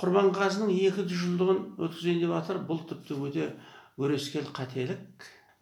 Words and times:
құрманғазының 0.00 0.72
екі 0.76 1.06
жүз 1.08 1.20
жылдығын 1.22 1.60
өткізейін 1.86 2.22
деп 2.24 2.34
жатыр. 2.34 2.62
Бұл 2.68 2.82
тіпті 2.88 3.18
өте 3.26 3.46
өрескел 3.96 4.48
қателік. 4.56 5.00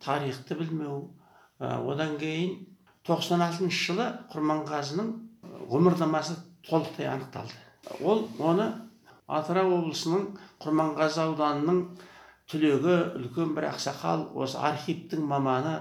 Тарихты 0.02 0.56
білмеу. 0.58 1.12
Одан 1.60 2.16
кейін 2.18 2.56
96 3.06 3.70
жылы 3.70 4.08
құрманғазының 4.32 5.12
ғұмырнамасы 5.70 6.36
толықтай 6.66 7.06
анықталды. 7.12 7.54
Ол 8.00 8.26
оны 8.40 8.70
атырау 9.28 9.78
облысының 9.78 10.26
құрманғазы 10.62 11.22
ауданының 11.24 11.80
түлегі 12.50 12.96
үлкен 13.20 13.54
бір 13.56 13.70
ақсақал 13.70 14.26
осы 14.40 14.58
архивтің 14.60 15.24
маманы 15.28 15.78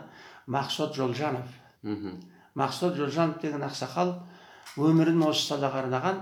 мақсұт 0.52 0.96
жолжанов. 0.98 1.48
Мақсұт 1.84 2.98
жолжанов 3.00 3.42
деген 3.42 3.64
ақсақал 3.68 4.16
өмірін 4.78 5.24
осы 5.28 5.48
салаға 5.50 5.84
арнаған 5.84 6.22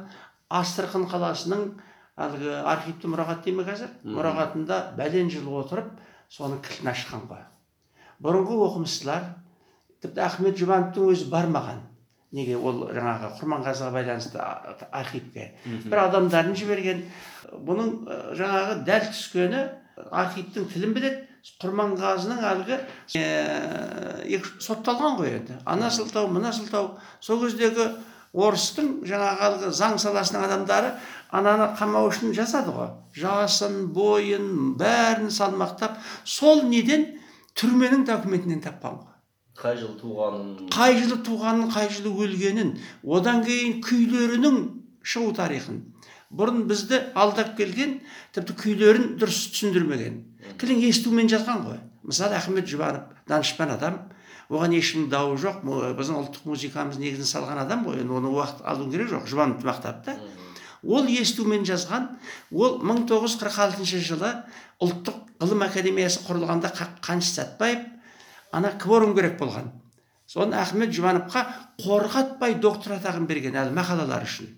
астрахань 0.49 1.07
қаласының 1.11 1.67
әлгі 2.19 2.51
архивті 2.67 3.11
мұрағат 3.11 3.45
дей 3.45 3.55
ме 3.55 3.65
қазір? 3.67 3.91
Мұрағатында 4.03 4.81
бәлен 4.97 5.31
жыл 5.31 5.47
отырып 5.61 5.93
соның 6.31 6.59
кілтін 6.65 6.91
ашқан 6.91 7.23
ғой. 7.29 7.45
Бұрынғы 8.21 8.57
оқымыстылар 8.67 9.31
тіпті 10.03 10.23
ахмет 10.25 10.59
жұбановтың 10.59 11.09
өзі 11.13 11.29
бармаған. 11.31 11.81
Неге? 12.35 12.55
Ол 12.57 12.85
жаңағы 12.95 13.33
құрманғазыға 13.39 13.91
байланысты 13.95 14.39
архивке. 14.91 15.51
Бір 15.65 16.05
адамдарын 16.05 16.55
жіберген. 16.55 17.03
Бұның 17.67 17.91
жаңағы 18.39 18.77
дәл 18.87 19.09
түскені 19.09 19.65
архивтің 20.11 20.69
тілін 20.71 20.95
біледі. 20.95 21.27
Құрманғазының 21.61 22.43
әлгі 22.45 22.77
ә, 23.17 24.39
сотталған 24.61 25.17
ғой 25.17 25.35
енді. 25.39 25.57
Ана 25.65 25.89
сылтау 25.91 26.29
мына 26.29 26.53
сылтау. 26.53 26.93
Сол 27.19 27.41
кездегі 27.41 27.87
орыстың 28.31 29.01
жаңағы 29.09 29.47
әлгі 29.47 29.71
заң 29.75 29.97
саласының 29.99 30.45
адамдары 30.47 30.93
ананы 31.31 31.71
қамау 31.79 32.09
үшін 32.11 32.35
жасады 32.35 32.73
ғой. 32.75 32.91
Жасын 33.15 33.87
бойын 33.95 34.75
бәрін 34.79 35.31
салмақтап 35.31 35.97
сол 36.25 36.63
неден 36.67 37.07
түрменің 37.55 38.05
документінен 38.07 38.61
тапқан 38.63 38.99
ғой. 38.99 39.07
Қай 39.61 39.77
жылы 39.77 39.97
туғанын 39.99 40.69
қай 40.73 40.97
жылы 40.97 41.19
туғанын 41.25 41.71
қай 41.71 41.89
жылы 41.93 42.11
өлгенін 42.25 42.75
одан 43.05 43.43
кейін 43.45 43.79
күйлерінің 43.85 44.59
шығу 45.03 45.35
тарихын. 45.37 45.81
Бұрын 46.31 46.63
бізді 46.69 47.01
алдап 47.19 47.57
келген 47.57 47.99
тіпті 48.35 48.55
күйлерін 48.61 49.15
дұрыс 49.19 49.49
түсіндірмеген. 49.51 50.19
Кілең 50.61 50.79
естумен 50.87 51.29
жазған 51.31 51.65
ғой. 51.67 51.81
Мысалы 52.07 52.37
ахмет 52.39 52.69
жұбанов 52.71 53.11
данышпан 53.27 53.75
адам. 53.75 53.99
Оған 54.51 54.73
ешкімнің 54.75 55.09
дауы 55.11 55.35
жоқ. 55.39 55.61
Біздің 55.99 56.21
ұлттық 56.21 56.47
музыкамыз 56.49 56.97
негізін 56.99 57.27
салған 57.27 57.61
адам 57.65 57.83
ғой. 57.85 58.01
Енді 58.01 58.17
оны 58.17 58.31
уақыт 58.31 58.63
алу 58.67 58.87
керек 58.91 59.11
жоқ. 59.11 59.27
Жұбановты 59.31 59.67
мақтап 59.67 60.01
та. 60.07 60.15
Ол 60.83 61.07
естумен 61.07 61.65
жазған 61.67 62.07
ол 62.51 62.79
1946 62.81 64.01
жылы 64.07 64.31
ұлттық 64.81 65.19
ғылым 65.41 65.65
академиясы 65.67 66.23
құрылғанда 66.27 66.71
қаныш 67.03 67.33
сәтбаев 67.35 67.85
ана 68.51 68.73
кворум 68.79 69.15
керек 69.15 69.37
болған. 69.39 69.71
Соны 70.27 70.55
ахмет 70.55 70.93
жұбановқа 70.95 71.45
қорғатпай 71.83 72.55
доктор 72.63 72.97
атағын 72.97 73.27
берген 73.27 73.57
әлі 73.59 73.75
мақалалар 73.75 74.25
үшін. 74.25 74.49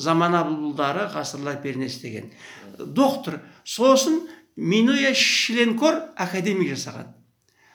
Замана 0.00 0.44
бұлбұлдары 0.46 1.08
ғасырлар 1.12 1.60
пернесі 1.62 2.02
деген 2.02 2.30
доктор 2.78 3.40
сосын 3.64 4.20
минуя 4.56 5.12
шленкор 5.14 5.98
академик 6.16 6.72
жасаған. 6.74 7.10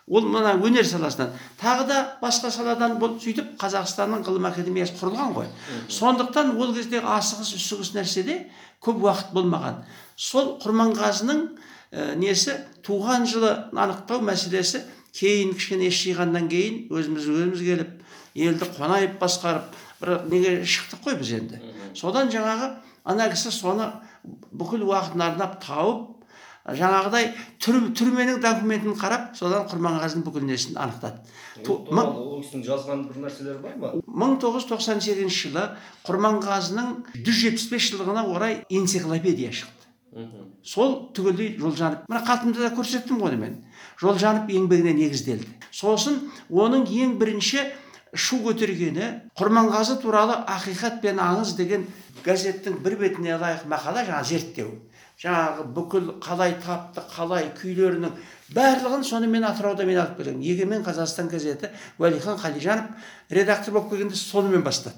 Ол 0.07 0.27
мына 0.29 0.53
өнер 0.61 0.85
саласынан 0.85 1.33
тағы 1.61 1.87
да 1.89 1.99
басқа 2.21 2.51
саладан 2.53 2.99
бұл 3.01 3.15
сөйтіп 3.21 3.55
қазақстанның 3.61 4.25
ғылым 4.27 4.45
академиясы 4.51 4.93
құрылған 4.99 5.33
ғой. 5.33 5.47
Сондықтан 5.89 6.53
ол 6.59 6.73
кезде 6.75 7.01
асығыс 7.01 7.55
үсігіс 7.57 7.93
нәрседе 7.95 8.37
көп 8.85 9.01
уақыт 9.01 9.33
болмаған. 9.33 9.81
Сол 10.15 10.59
құрманғазының 10.61 11.41
ә, 11.91 12.13
несі? 12.21 12.53
Туған 12.85 13.25
жылы 13.25 13.49
анықтау 13.73 14.21
мәселесі 14.21 14.83
кейін 15.15 15.55
кішкене 15.57 15.89
ес 15.89 15.97
жиғаннан 16.03 16.49
кейін 16.51 16.83
өзіміз 16.93 17.25
өзіміз 17.25 17.65
келіп 17.65 17.93
елді 18.35 18.69
қонайып 18.77 19.17
басқарып 19.17 19.73
бір 20.01 20.19
неге 20.29 20.57
шықтық 20.61 21.01
қой 21.07 21.17
біз 21.17 21.31
енді. 21.39 21.61
Содан 21.97 22.29
жаңағы 22.29 22.75
ана 23.05 23.29
кісі 23.31 23.49
соны 23.55 23.89
бүкіл 24.51 24.85
уақытын 24.85 25.23
арнап 25.23 25.57
тауып 25.65 26.14
жаңағыдай 26.65 27.27
түр, 27.61 27.77
түрменің 27.93 28.39
документін 28.41 28.95
қарап 28.97 29.35
содан 29.37 29.67
құрманғазының 29.69 30.25
бүкіл 30.25 30.47
несін 30.49 30.79
анықтады. 30.81 31.21
Ол 31.69 32.41
кісінің 32.41 32.65
жазған 32.65 33.03
бір 33.09 33.21
нәрселері 33.27 33.61
бар 33.61 33.75
ма? 33.77 33.91
мың 34.05 34.39
тоғыз 34.41 34.65
жүз 34.65 34.71
тоқсан 34.71 35.03
сегізінші 35.05 35.51
жылы 35.51 35.67
құрманғазының 36.07 37.21
жүз 37.21 37.41
жетпіс 37.43 37.67
бес 37.69 37.89
жылдығына 37.91 38.25
орай 38.33 38.57
энциклопедия 38.69 39.53
шықты. 39.53 39.85
Сол 40.63 41.11
түгелдей 41.13 41.53
жолжанов 41.59 42.07
мына 42.09 42.23
хатымда 42.25 42.65
да 42.65 42.73
көрсеттім 42.73 43.21
ғой 43.21 43.37
мен. 43.37 43.59
Жолжанов 44.01 44.49
еңбегіне 44.49 44.95
негізделді. 44.97 45.45
Сосын 45.69 46.17
оның 46.49 46.87
ең 46.89 47.17
бірінші 47.19 47.61
шу 48.15 48.39
көтергені 48.45 49.11
құрманғазы 49.37 49.99
туралы 50.01 50.39
ақиқат 50.47 51.01
пен 51.03 51.19
аңыз 51.19 51.53
деген 51.59 51.85
газеттің 52.25 52.79
бір 52.83 52.95
бетіне 53.01 53.35
лайық 53.41 53.67
мақала 53.69 54.05
жаңағы 54.07 54.29
зерттеу. 54.31 54.71
Жаңағы 55.21 55.65
бүкіл 55.75 56.09
қалай 56.23 56.55
тапты 56.59 57.03
қалай 57.13 57.47
күйлерінің 57.55 58.15
барлығын 58.55 59.05
соны 59.07 59.29
мен 59.31 59.45
атырауда 59.47 59.85
мен 59.87 59.99
алып 60.01 60.17
келген 60.19 60.41
егемен 60.43 60.83
қазақстан 60.83 61.29
газеті 61.31 61.71
уәлихан 61.99 62.37
қалижанов 62.41 62.91
редактор 63.29 63.73
болып 63.73 63.89
келгенде 63.93 64.15
сонымен 64.15 64.63
бастады. 64.63 64.95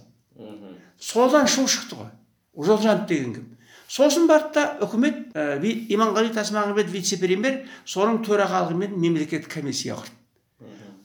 Содан 0.99 1.47
шу 1.47 1.67
шықты 1.67 1.95
ғой. 1.95 2.09
Жолжанов 2.57 3.05
деген 3.07 3.33
кім? 3.33 3.57
Сосын 3.87 4.27
барды 4.27 4.55
да 4.55 4.77
үкімет 4.83 5.35
ә, 5.37 5.61
иманғали 5.61 6.33
тасмағамбетов 6.33 6.91
вице 6.91 7.19
премьер 7.21 7.61
соның 7.85 8.23
төрағалығымен 8.25 8.97
мемлекеттік 8.97 9.53
комиссия 9.53 9.95
құрды. 9.95 10.11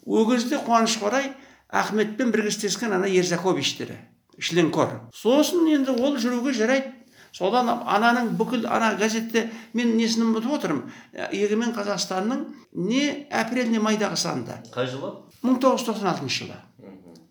Ол 0.07 0.27
кезде 0.31 0.57
қуанышқа 0.57 1.07
орай 1.07 1.29
ахметпен 1.69 2.33
бірге 2.33 2.49
істескен 2.49 2.93
ана 2.93 3.07
ерзаковичтері 3.07 4.01
шленкор. 4.39 4.99
Сосын 5.15 5.69
енді 5.71 5.95
ол 5.95 6.17
жүруге 6.17 6.57
жарайды. 6.57 6.91
Содан 7.33 7.69
ананың 7.69 8.33
бүкіл 8.39 8.67
ана 8.69 8.93
газетте 9.01 9.49
мен 9.75 9.95
несін 9.97 10.27
ұмытып 10.27 10.57
отырмын? 10.59 10.83
Егемен 11.33 11.73
қазақстанның 11.77 12.45
не 12.89 13.05
апрель 13.31 13.71
не 13.73 13.81
майдағы 13.83 14.19
санында 14.21 14.61
қай 14.75 14.91
жылы? 14.91 15.15
Мың 15.43 15.61
тоғыз 15.63 15.83
жүз 15.83 15.89
тоқсан 15.91 16.11
алтыншы 16.13 16.45
жылы. 16.45 16.59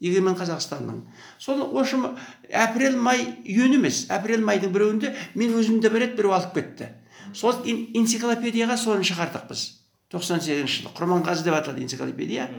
Егемен 0.01 0.33
қазақстанның 0.39 1.03
сол 1.39 1.61
в 1.71 1.77
общем 1.77 2.07
апрель 2.51 2.97
май 2.97 3.21
июнь 3.43 3.77
емес 3.77 4.07
апрель 4.09 4.41
майдың 4.43 4.73
біреуінде 4.73 5.13
мен 5.35 5.53
өзімде 5.59 5.93
бар 5.93 6.07
еді 6.07 6.17
біреу 6.17 6.33
алып 6.37 6.57
кетті. 6.57 6.89
Сол 7.33 7.61
энциклопедияға 7.65 8.77
соны 8.77 9.05
шығардық 9.07 9.47
біз. 9.49 9.69
тоқсан 10.11 10.41
сегізінші 10.43 10.81
жылы. 10.81 10.91
Құрманғазы 10.97 11.45
деп 11.45 11.55
аталды 11.55 11.85
энциклопедия. 11.85 12.49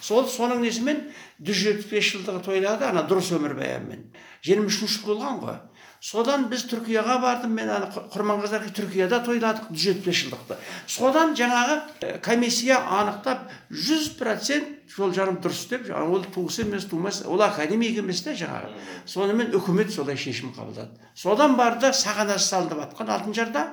Сол 0.00 0.28
соның 0.30 0.62
несімен 0.62 1.00
жүз 1.42 1.62
жетпіс 1.64 1.88
бес 1.90 2.10
жылдығы 2.12 2.42
тойлады 2.46 2.86
ана 2.86 3.02
дұрыс 3.08 3.32
өмірбаянмен 3.34 4.04
жиырма 4.46 4.70
үшінші 4.70 5.00
жыл 5.00 5.08
болған 5.10 5.40
ғой. 5.42 5.58
Содан 6.02 6.48
біз 6.50 6.64
түркияға 6.70 7.18
бардым. 7.22 7.52
Мен 7.54 7.70
ана 7.70 7.88
құрманғазы 8.12 8.72
түркияда 8.74 9.20
тойладық 9.26 9.70
жүз 9.70 9.82
жетпіс 9.86 10.22
жылдықты. 10.24 10.56
Содан 10.90 11.36
жаңағы 11.38 12.18
комиссия 12.24 12.80
анықтап 12.82 13.46
жүз 13.70 14.16
процент 14.18 14.82
жолжарым 14.96 15.38
дұрыс 15.44 15.68
деп 15.70 15.92
ол 15.94 16.24
туысы 16.34 16.66
емес 16.66 16.88
тумас 16.90 17.22
ол 17.24 17.42
академик 17.42 18.02
емес 18.02 18.24
та 18.26 18.34
жаңағы. 18.34 18.72
Сонымен 19.06 19.54
үкімет 19.54 19.94
солай 19.94 20.18
шешім 20.18 20.52
қабылдады. 20.56 20.90
Содан 21.14 21.56
барды 21.56 21.94
сағанасы 21.94 22.50
салынып 22.50 22.82
жатқан 22.82 23.14
алтынжарда 23.14 23.66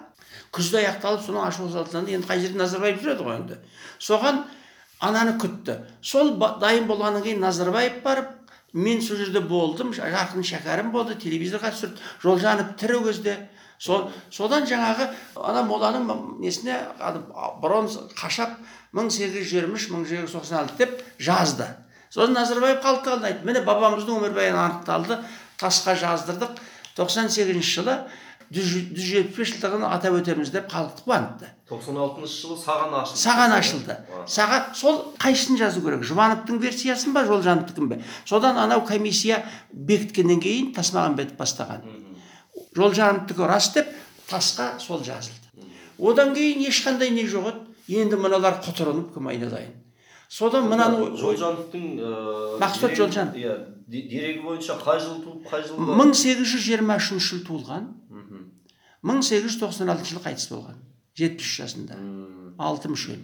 күзде 0.53 0.83
аяқталып 0.83 1.25
соның 1.25 1.49
ашылу 1.49 1.73
салтанаты 1.73 2.13
енді 2.13 2.29
қай 2.29 2.39
жерде 2.45 2.61
назарбаев 2.61 3.01
жүреді 3.01 3.25
ғой 3.25 3.39
енді. 3.41 3.59
Соған 3.99 4.43
ананы 4.99 5.35
күтті. 5.41 5.79
Сол 6.01 6.35
дайын 6.61 6.87
болғаннан 6.89 7.23
кейін 7.25 7.41
назарбаев 7.43 8.01
барып 8.03 8.38
мен 8.73 9.01
сол 9.01 9.17
жерде 9.17 9.41
болдым 9.41 9.93
жарқын 9.93 10.45
шәкәрім 10.45 10.91
болды 10.91 11.15
телевизорға 11.19 11.71
түсірді. 11.73 12.01
Жолжанов 12.23 12.75
тірі 12.79 13.01
кезде 13.05 13.35
сол 13.79 14.09
содан 14.31 14.67
жаңағы 14.69 15.09
ана 15.35 15.63
моланың 15.67 16.09
несіне 16.43 16.77
бронз 17.61 17.97
қашап 18.19 18.57
мың 18.93 19.11
сегіз 19.13 19.37
жүз 19.39 19.51
жиырма 19.53 19.79
үш 19.79 19.89
мың 19.93 20.07
сегіз 20.09 20.27
жүз 20.27 20.35
тоқсан 20.37 20.63
алты 20.63 20.83
деп 20.83 20.97
жазды. 21.19 21.67
Сосын 22.09 22.33
назарбаев 22.33 22.81
қалды 22.83 23.05
қалды. 23.05 23.29
Айтты 23.29 23.45
міне 23.45 23.61
бабамыздың 23.61 24.17
өмірбаяны 24.17 24.57
анықталды. 24.57 25.19
Тасқа 25.59 25.95
жаздырдық. 25.95 26.57
тоқсан 26.99 27.29
сегізінші 27.31 27.79
жылы 27.79 27.95
жүз 28.53 28.69
жетпіс 28.97 29.37
бес 29.37 29.51
жылдығын 29.53 29.83
атап 29.85 30.15
өтеміз 30.17 30.49
деп 30.49 30.71
халықты 30.71 31.03
қуантты. 31.05 31.49
тоқсан 31.69 31.97
алтыншы 32.01 32.41
жылы 32.41 32.57
саған 32.57 32.93
ашылды. 32.97 33.21
Саған 33.21 33.51
ашылды. 33.53 33.97
Саған 34.25 34.63
сол 34.73 34.95
қайсысын 35.21 35.57
жазу 35.57 35.81
керек? 35.81 36.01
Жұбановтың 36.01 36.57
версиясын 36.57 37.13
ба 37.13 37.25
жолжановтікін 37.25 37.89
бе? 37.89 38.01
Содан 38.25 38.57
анау 38.57 38.81
комиссия 38.81 39.43
бекіткеннен 39.71 40.41
кейін 40.41 40.73
тасмағамбетов 40.73 41.37
бастаған. 41.37 41.85
Жолжановтікі 42.75 43.45
рас 43.45 43.69
деп 43.73 43.93
тасқа 44.29 44.79
сол 44.79 45.03
жазылды. 45.05 45.69
Одан 45.99 46.33
кейін 46.33 46.65
ешқандай 46.65 47.13
не 47.13 47.27
жоқ 47.29 47.51
еді. 47.53 47.65
Енді 47.89 48.17
мыналар 48.17 48.61
құтырынып 48.65 49.13
кім 49.13 49.29
айналайын? 49.29 49.77
Содан 50.29 50.67
мынаны 50.69 51.17
жолжановтың 51.17 51.85
мақсұт 52.61 52.93
жолжанов. 52.97 53.33
иә 53.33 53.55
дерегі 53.89 54.43
бойынша 54.45 54.75
қай 54.77 54.99
жылы 55.01 55.23
туып 55.23 55.49
қай 55.49 55.63
жылы 55.65 55.81
мың 55.97 56.13
сегіз 56.13 56.45
жүз 56.45 56.61
жиырма 56.61 56.99
үшінші 57.01 57.29
жылы 57.29 57.45
туылған. 57.47 57.87
1896 59.03 60.09
жылы 60.13 60.23
қайтыс 60.25 60.49
болған. 60.51 60.79
73 61.19 61.57
жасында. 61.63 61.99
Алты 62.59 62.91
мүшел 62.91 63.19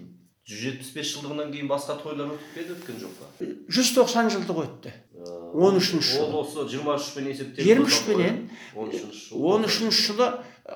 жүз 0.45 0.59
жетпіс 0.61 0.89
бес 0.93 1.07
жылдығынан 1.09 1.47
кейін 1.49 1.69
басқа 1.71 1.95
тойлар 2.03 2.35
өтіп 2.35 2.49
пе 2.53 2.61
еді 2.61 2.73
өткен 2.75 2.97
жоқ 3.01 3.13
па 3.17 3.45
190 3.73 4.27
жылдық 4.35 4.59
өтті. 4.61 4.91
Он 5.57 5.79
үшінші 5.79 6.19
ол 6.21 6.27
жылы 6.27 6.41
осы 6.43 6.65
жиырма 6.69 6.97
үшпен 6.99 7.29
есептеліп 7.31 7.65
жиырма 7.65 7.87
үшпенен 7.89 8.37
он 9.33 9.65
үшінші 9.65 10.03
жылы 10.11 10.27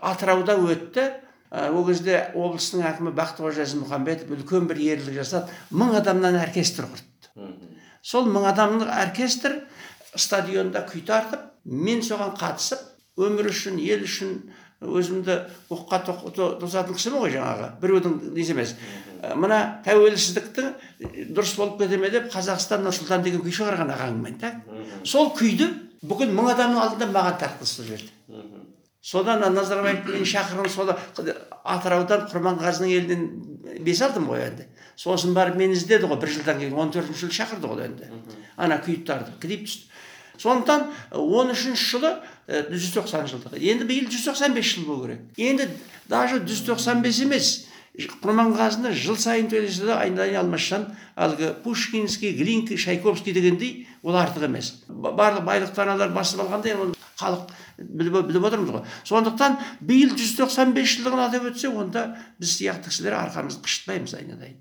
атырауда 0.02 0.56
өтті. 0.74 1.06
Ол 1.50 1.86
кезде 1.86 2.18
облыстың 2.34 2.82
әкімі 2.90 3.14
бақтықожа 3.18 3.68
ізмұхамбетов 3.68 4.34
үлкен 4.34 4.66
бір 4.70 4.82
ерлік 4.86 5.16
жасады 5.22 5.54
мың 5.70 5.96
адамнан 6.02 6.38
оркестр 6.42 6.86
құрды 6.90 7.30
Мгм. 7.36 7.70
сол 8.02 8.26
мың 8.30 8.46
адамның 8.52 8.90
оркестр 8.90 9.56
стадионда 10.16 10.82
күй 10.90 11.02
тартып 11.06 11.46
мен 11.66 12.02
соған 12.06 12.34
қатысып 12.38 12.82
өмір 13.18 13.50
үшін 13.54 13.78
ел 13.82 14.06
үшін 14.06 14.36
өзімді 14.82 15.36
оққа 15.70 15.98
тоқ- 16.08 16.32
то- 16.36 16.54
тосатын 16.62 16.96
кісімін 16.96 17.20
ғой 17.26 17.34
жаңағы. 17.36 17.66
Біреудің 17.82 18.14
несі 18.36 18.52
емес. 18.56 18.76
Мына 19.36 19.82
тәуелсіздіктің 19.84 20.70
дұрыс 21.36 21.56
болып 21.60 21.80
кете 21.82 21.98
ме 22.00 22.10
деп 22.10 22.30
қазақстан 22.32 22.86
нұрсұлтан 22.88 23.24
деген 23.26 23.42
күй 23.44 23.52
шығарған 23.52 23.92
ағаңмен 23.92 24.38
да 24.40 24.54
сол 25.04 25.34
күйді 25.36 25.68
бүкіл 26.08 26.32
мың 26.32 26.54
адамның 26.54 26.80
алдында 26.80 27.10
маған 27.12 27.66
сол 27.66 27.86
жерде 27.86 28.08
Мгм. 28.30 28.62
содан 29.02 29.42
назарбаев 29.54 30.06
мені 30.08 30.24
шақырған 30.24 30.70
сода 30.70 30.96
атыраудан 31.66 32.30
құрманғазының 32.32 32.92
елінен 32.96 33.84
бес 33.84 34.02
алдым 34.02 34.28
ғой 34.30 34.46
енді. 34.48 34.68
Сосын 34.96 35.34
барып 35.34 35.56
мені 35.58 35.74
іздеді 35.74 36.08
ғой 36.08 36.20
бір 36.22 36.30
жылдан 36.30 36.60
кейін 36.60 36.74
он 36.80 36.92
төртінші 36.92 37.26
жылы 37.28 37.36
шақырды 37.36 37.68
ғой 37.68 37.86
енді. 37.90 38.08
Ана 38.58 38.78
күйттарды 38.78 39.36
клип 39.42 39.66
түсті. 39.68 39.89
Сондықтан 40.40 40.88
он 41.12 41.52
үшінші 41.54 41.86
жылы 41.92 42.12
жүз 42.48 42.92
тоқсан 42.96 43.28
жылдығы. 43.30 43.60
Енді 43.60 43.86
биыл 43.90 44.10
жүз 44.10 44.30
тоқсан 44.30 44.56
бес 44.56 44.74
жыл 44.74 44.88
болу 44.88 45.08
керек. 45.08 45.26
Енді 45.38 45.68
даже 46.10 46.40
жүз 46.40 46.64
тоқсан 46.70 47.04
бес 47.04 47.20
емес 47.22 47.50
құрманғазыны 48.00 48.94
жыл 48.96 49.18
сайын 49.20 49.50
төлесе 49.52 49.84
де 49.90 49.96
айналайын 49.98 50.40
алмасжан 50.40 50.86
әлгі 51.20 51.52
пушкинский 51.66 52.32
глинка 52.38 52.78
шайковский 52.78 53.34
дегендей 53.34 53.88
ол 54.04 54.16
артық 54.16 54.46
емес. 54.48 54.86
Ба- 54.88 55.12
барлық 55.12 55.44
байлықты 55.44 55.84
аналар 55.84 56.14
басып 56.16 56.46
алғанда 56.46 56.72
енді 56.72 56.96
халық 57.20 57.52
біліп, 57.78 58.22
біліп 58.30 58.48
отырмыз 58.48 58.72
ғой. 58.72 58.86
Сондықтан 59.04 59.60
биыл 59.82 60.16
жүз 60.16 60.38
тоқсан 60.40 60.72
бес 60.78 60.96
жылдығын 60.96 61.26
атап 61.28 61.50
өтсе 61.52 61.74
онда 61.74 62.16
біз 62.40 62.56
сияқты 62.56 62.94
кісілер 62.94 63.18
арқамызды 63.20 63.66
қышытпаймыз 63.68 64.16
айналайын. 64.16 64.58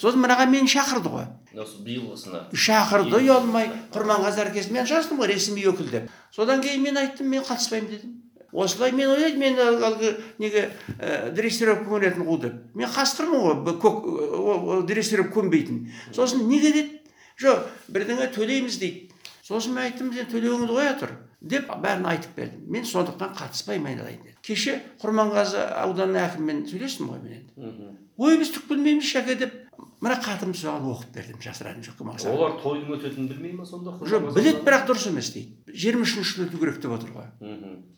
Сосын 0.00 0.20
мынаған 0.20 0.50
мені 0.52 0.68
шақырды 0.68 1.08
ғой. 1.12 1.26
Осы 1.56 1.80
биылғысына 1.86 2.42
шақырды 2.52 3.16
ұялмай 3.22 3.70
құрманғазы 3.94 4.42
оркестрі 4.44 4.74
мен 4.76 4.86
жаздым 4.86 5.22
ғой 5.22 5.30
ресми 5.32 5.64
өкіл 5.64 5.88
деп. 5.90 6.10
Содан 6.34 6.60
кейін 6.60 6.82
мен 6.84 6.96
айттым 7.00 7.30
мен 7.32 7.42
қатыспаймын 7.46 7.88
дедім. 7.94 8.12
Осылай 8.52 8.92
мен 8.92 9.08
ойлаймын 9.10 9.38
мен 9.40 9.56
әл- 9.60 9.82
әлгі 9.88 10.12
неге 10.38 10.70
ә, 11.00 11.32
дрессировка 11.32 11.84
көнетін 11.88 12.24
қу 12.28 12.38
деп. 12.40 12.54
Мен 12.74 12.88
қасқырмын 12.88 13.64
ғой 13.64 13.78
көк 13.80 14.86
дрессировка 14.86 15.40
көнбейтін 15.40 15.86
сосын 16.12 16.46
неге 16.48 16.72
деді? 16.72 17.00
Жоқ 17.40 17.66
бірдеңе 17.92 18.30
төлейміз 18.32 18.78
дейді. 18.80 19.05
Сосын 19.46 19.76
мен 19.76 19.86
айттым 19.86 20.12
сен 20.14 20.26
төлеуіңді 20.32 20.72
қоя 20.72 20.94
тұр 21.00 21.12
деп 21.40 21.68
бәрін 21.82 22.08
айтып 22.10 22.34
бердім. 22.34 22.64
Мен 22.72 22.86
сондықтан 22.88 23.36
қатыспаймын 23.38 23.92
айналайын 23.92 24.24
деді 24.24 24.40
кеше 24.42 24.80
құрманғазы 25.02 25.62
ауданының 25.84 26.24
әкімімен 26.24 26.64
сөйлестім 26.70 27.12
ғой 27.12 27.22
мен 27.22 27.36
енді. 27.38 27.92
Ой 28.16 28.38
біз 28.40 28.50
түк 28.56 28.66
білмейміз 28.70 29.06
шәке 29.06 29.36
деп 29.38 29.54
мына 30.00 30.16
хатымды 30.20 30.58
соған 30.58 30.88
оқып 30.90 31.12
бердім 31.14 31.40
жасыратын 31.44 31.84
жоқ 31.84 32.02
мақсат 32.08 32.32
олар 32.32 32.56
тойдың 32.62 32.96
өтетінін 32.96 33.28
білмей 33.30 33.52
ма 33.56 33.66
сонда? 33.68 33.94
Жоқ 34.00 34.32
білет 34.34 34.62
бірақ 34.64 34.86
дұрыс 34.88 35.06
емес 35.10 35.30
дейді. 35.34 35.54
Жиырма 35.72 36.04
үшінші 36.08 36.32
жылы 36.32 36.48
өту 36.48 36.60
керек 36.60 36.80
деп 36.82 36.96
отыр 36.96 37.12
ғой. 37.14 37.28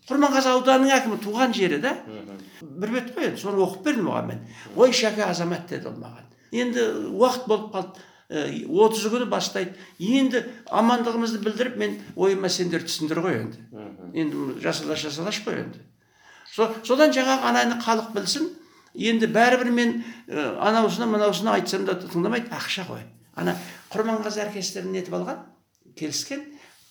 Құрманғазы 0.08 0.52
ауданының 0.52 0.94
әкімі 0.98 1.18
туған 1.22 1.54
жері 1.54 1.80
да 1.82 1.94
бір 2.60 2.94
бет 2.94 3.12
қой 3.16 3.30
енді 3.30 3.42
соны 3.42 3.62
оқып 3.66 3.86
бердім 3.86 4.10
оған 4.12 4.30
мен. 4.30 4.44
Ой 4.76 4.94
шәке 4.94 5.26
азамат 5.26 5.66
деді 5.70 5.90
ол 5.90 5.98
маған. 6.02 6.30
Енді 6.52 6.86
уақыт 7.14 7.46
болып 7.50 7.74
қалды. 7.74 8.06
Отыз 8.28 9.06
күні 9.08 9.28
бастайды. 9.30 9.72
Енді 9.98 10.42
амандығымызды 10.68 11.40
білдіріп 11.40 11.76
мен 11.80 11.96
ойыма 12.16 12.50
сендер 12.52 12.84
түсіндір 12.84 13.22
ғой 13.24 13.38
енді. 13.40 13.62
Енді 14.12 14.58
жасалаш 14.60 15.06
жасалаш 15.06 15.40
қой 15.46 15.62
енді. 15.62 15.80
Со, 16.52 16.68
содан 16.84 17.12
жаңағы 17.14 17.48
ананы 17.48 17.78
халық 17.80 18.12
білсін 18.12 18.50
енді 18.94 19.30
бәрібір 19.32 19.72
мен 19.72 19.94
ә, 20.28 20.58
анаусына 20.60 21.08
мынаусына 21.08 21.56
айтсам 21.56 21.86
да 21.88 21.96
тыңдамайды 21.96 22.52
ақша 22.52 22.84
ғой. 22.88 23.06
Ана 23.36 23.56
құрманғазы 23.92 24.44
оркестрін 24.44 24.92
нетіп 24.92 25.16
алған 25.16 25.44
келіскен. 25.96 26.44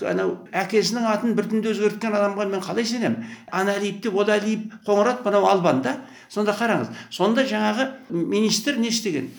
Анау 0.06 0.36
әкесінің 0.54 1.06
атын 1.10 1.34
бір 1.38 1.48
түнде 1.50 1.72
өзгерткен 1.74 2.14
адамға 2.14 2.46
мен 2.50 2.62
қалай 2.62 2.86
сенемін? 2.86 3.26
Ана 3.52 3.74
әлиев 3.80 4.02
деп 4.06 4.18
ол 4.18 4.30
әлиев 4.30 4.68
қоңырат 4.86 5.24
мынау 5.26 5.48
албан 5.50 5.82
да. 5.82 5.96
Сонда 6.30 6.54
қараңыз 6.54 6.92
сонда 7.10 7.46
жаңағы 7.50 7.88
министр 8.10 8.78
не 8.78 8.92
істеген? 8.94 9.32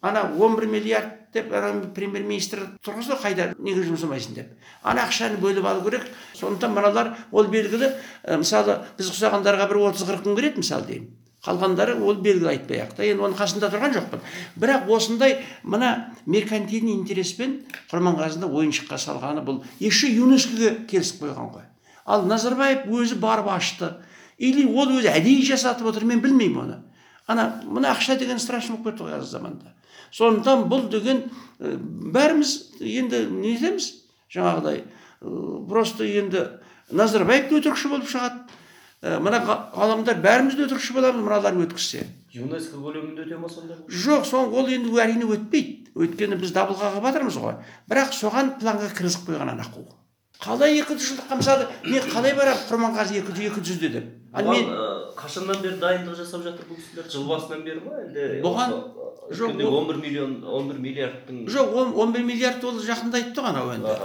Ана 0.00 0.30
он 0.38 0.56
бір 0.56 0.66
миллиард 0.66 1.16
деп 1.32 1.52
ана 1.52 1.86
премьер 1.94 2.22
министр 2.22 2.66
тұрғызды 2.84 3.16
қайда 3.20 3.54
неге 3.58 3.84
жұмсамайсың 3.86 4.34
деп. 4.34 4.52
Ана 4.82 5.06
ақшаны 5.06 5.38
бөліп 5.38 5.66
алу 5.66 5.84
керек. 5.84 6.06
Сондықтан 6.34 6.74
мыналар 6.74 7.14
ол 7.30 7.46
белгілі 7.46 7.92
мысалы 8.40 8.80
біз 8.98 9.10
ұқсағандарға 9.12 9.68
бір 9.70 9.82
отыз 9.90 10.08
қырық 10.08 10.24
күн 10.24 10.38
береді 10.38 10.64
мысалы 10.64 10.86
деймін. 10.88 11.10
Қалғандары 11.40 11.94
ол 12.04 12.18
белгілі 12.20 12.50
айтпай 12.50 12.82
ақ 12.82 12.96
та 12.98 13.04
енді 13.06 13.24
оның 13.24 13.38
қасында 13.38 13.70
тұрған 13.72 13.94
жоқпын. 13.94 14.24
Бірақ 14.60 14.90
осындай 14.92 15.38
мына 15.62 16.10
меркантильный 16.26 16.98
интереспен 16.98 17.62
құрманғазыны 17.88 18.44
ойыншыққа 18.44 18.98
салғаны 19.00 19.44
бұл. 19.46 19.62
Еще 19.80 20.10
юнеско 20.12 20.74
келісіп 20.90 21.24
қойған 21.24 21.48
ғой. 21.54 21.64
Ал 22.04 22.26
назарбаев 22.28 22.84
өзі 22.92 23.16
барып 23.16 23.48
ашты. 23.48 23.94
Или 24.36 24.66
ол 24.68 24.92
өзі 24.98 25.08
әдейі 25.14 25.46
жасатып 25.48 25.88
отыр 25.88 26.04
мен 26.04 26.20
білмеймін 26.20 26.60
оны. 26.60 26.78
Ана 27.26 27.62
мына 27.64 27.94
ақша 27.94 28.18
деген 28.20 28.38
страшно 28.38 28.76
болып 28.76 28.98
кетті 28.98 29.08
ғой 29.08 29.16
қазіргі 29.16 29.30
заманда. 29.32 29.72
Сондықтан 30.16 30.64
бұл 30.70 30.88
деген 30.92 31.22
ә, 31.60 31.76
бәріміз 32.14 32.54
енді 32.80 33.24
не 33.34 33.54
етеміз? 33.56 33.90
Жаңағыдай 34.32 34.82
ә, 34.82 35.68
просто 35.68 36.04
енді 36.06 36.46
назарбаев 36.90 37.48
та 37.50 37.60
өтірікші 37.60 37.92
болып 37.92 38.08
шығады. 38.10 38.42
Ә, 39.02 39.20
мына 39.22 39.40
ға- 39.44 39.60
ғалымдар 39.76 40.20
бәріміз 40.24 40.56
де 40.58 40.66
өтірікші 40.66 40.96
боламыз 40.98 41.24
мыналар 41.24 41.56
өткізсе. 41.66 42.06
Юнеско 42.34 42.78
көлемінде 42.82 43.24
өте 43.26 43.38
ма 43.38 43.48
сонда? 43.48 43.78
Жоқ 43.88 44.26
сол 44.28 44.52
ол 44.54 44.68
енді 44.68 44.92
әрине 45.00 45.24
өтпейді. 45.26 45.90
Өйткені 45.96 46.36
біз 46.38 46.52
дабыл 46.54 46.76
қағып 46.78 47.08
жатырмыз 47.08 47.40
ғой. 47.42 47.56
Бірақ 47.90 48.12
соған 48.14 48.54
планға 48.60 48.92
кіргізіп 48.94 49.26
қойған 49.30 49.50
ана 49.56 49.66
қу 49.66 49.88
қалай 50.40 50.78
екі 50.80 50.94
жүз 50.96 51.08
жылдыққа 51.10 51.36
мысалы 51.36 51.66
мен 51.84 52.06
қалай 52.08 52.32
барамын 52.32 52.62
құрманғазы 52.70 53.18
екі 53.20 53.34
жүз 53.36 53.74
екі 53.76 53.88
деп 53.92 54.06
ал 54.32 54.46
мен 54.48 54.70
қашаннан 55.20 55.60
бері 55.62 55.76
дайындық 55.82 56.16
жасап 56.18 56.42
жатыр 56.46 56.66
бұл 56.70 56.78
кісілер 56.80 57.08
жыл 57.12 57.26
басынан 57.28 57.64
бері 57.66 57.80
ма 57.84 57.98
әлде? 58.04 58.26
Бұған- 58.44 58.74
жоқ, 59.30 59.60
он 59.68 59.86
бір 59.90 59.98
миллион 60.02 60.32
он 60.44 60.68
бір 60.70 60.78
миллиардтың 60.86 61.44
жоқ 61.46 61.74
он 61.82 61.92
он 61.94 62.12
бір 62.12 62.24
миллиард 62.24 62.64
ол 62.64 62.80
жақында 62.80 63.20
айтты 63.20 63.40
ғой 63.44 63.50
анау 63.52 63.70
енді. 63.74 63.96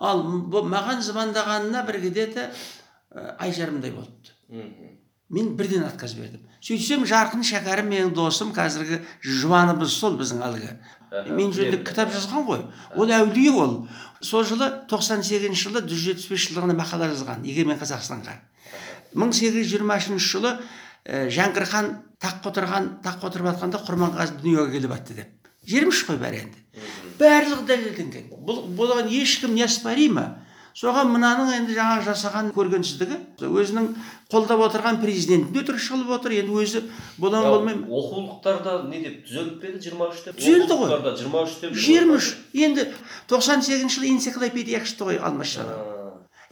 Ал 0.00 0.22
бұл 0.22 0.68
маған 0.70 1.00
звондағанына 1.02 1.86
бір 1.86 2.00
где 2.08 2.26
то 2.26 2.50
ай 3.38 3.52
жарымдай 3.52 3.90
болыпты. 3.90 4.36
Мен 5.28 5.56
бірден 5.56 5.84
отказ 5.84 6.14
бердім. 6.14 6.44
Сөйтсем 6.64 7.04
жарқын 7.04 7.42
шәкәрім 7.44 7.90
менің 7.92 8.14
досым 8.16 8.52
қазіргі 8.56 9.02
жұбанымыз 9.22 9.92
сол 9.92 10.16
біздің 10.16 10.40
әлгі. 10.46 10.70
Мен 11.36 11.52
жөнінде 11.52 11.82
кітап 11.84 12.08
жазған 12.14 12.46
ғой. 12.48 12.62
Ол 12.96 13.12
әулие 13.12 13.52
ол. 13.52 13.74
Сол 14.20 14.44
жылы 14.44 14.70
98 14.88 15.52
жылы 15.54 15.82
жүз 15.84 16.00
жетпіс 16.06 16.28
бес 16.32 16.46
жылдығына 16.48 16.74
мақала 16.80 17.10
жазған 17.12 17.44
егемен 17.44 17.78
қазақстанға. 17.78 18.38
Мың 19.14 19.32
сегіз 19.36 19.62
жүз 19.62 19.70
жиырмасыншы 19.72 20.32
жылы 20.34 20.54
ә, 21.04 21.28
жәңгір 21.32 21.68
хан 21.70 21.92
таққа 22.20 22.50
отырған 22.52 22.90
таққа 23.04 23.30
отырып 23.30 23.52
жатқанда 23.52 23.82
құрманғазы 23.86 24.40
дүниеге 24.42 24.74
келіп 24.74 24.94
жатты 24.96 25.18
деп. 25.20 25.52
Жерміш 25.68 26.02
қой 26.08 26.18
бәрі 26.20 26.42
енді. 26.44 26.60
Барлығы 27.18 27.64
дәлелденген. 27.68 28.28
Бұл 28.44 28.62
бұған 28.78 29.08
ешкім 29.12 29.54
неоспоримо 29.56 30.26
соған 30.78 31.10
мынаның 31.10 31.50
енді 31.56 31.74
жаңағы 31.74 32.04
жасаған 32.06 32.50
көргенсіздігі 32.54 33.16
өзінің 33.42 33.88
қолдап 34.30 34.60
отырған 34.68 35.00
президентін 35.02 35.50
де 35.52 35.64
өтірікші 35.64 35.90
қылып 35.94 36.12
отыр. 36.14 36.36
Енді 36.38 36.54
өзі 36.62 36.82
ма 37.18 37.30
болмай 37.42 37.74
ма? 37.74 37.88
оқулықтарда 37.98 38.76
не 38.86 39.00
деп 39.02 39.24
түзеліп 39.26 39.58
пе 39.60 39.72
еді 39.72 39.82
жиырма 39.88 40.10
үш 40.12 40.22
деп? 40.22 40.38
Түзелді 40.38 40.78
ғой. 40.78 40.94
жиырма 41.18 41.42
үш 41.42 41.56
деп 41.60 41.74
жиырма 41.74 42.20
үш. 42.20 42.36
енді 42.54 42.86
тоқсан 43.26 43.64
сегізінші 43.66 43.98
жылы 43.98 44.12
энциклопедия 44.14 44.84
шықты 44.84 45.10
ғой 45.10 45.18
алмасжан 45.18 45.66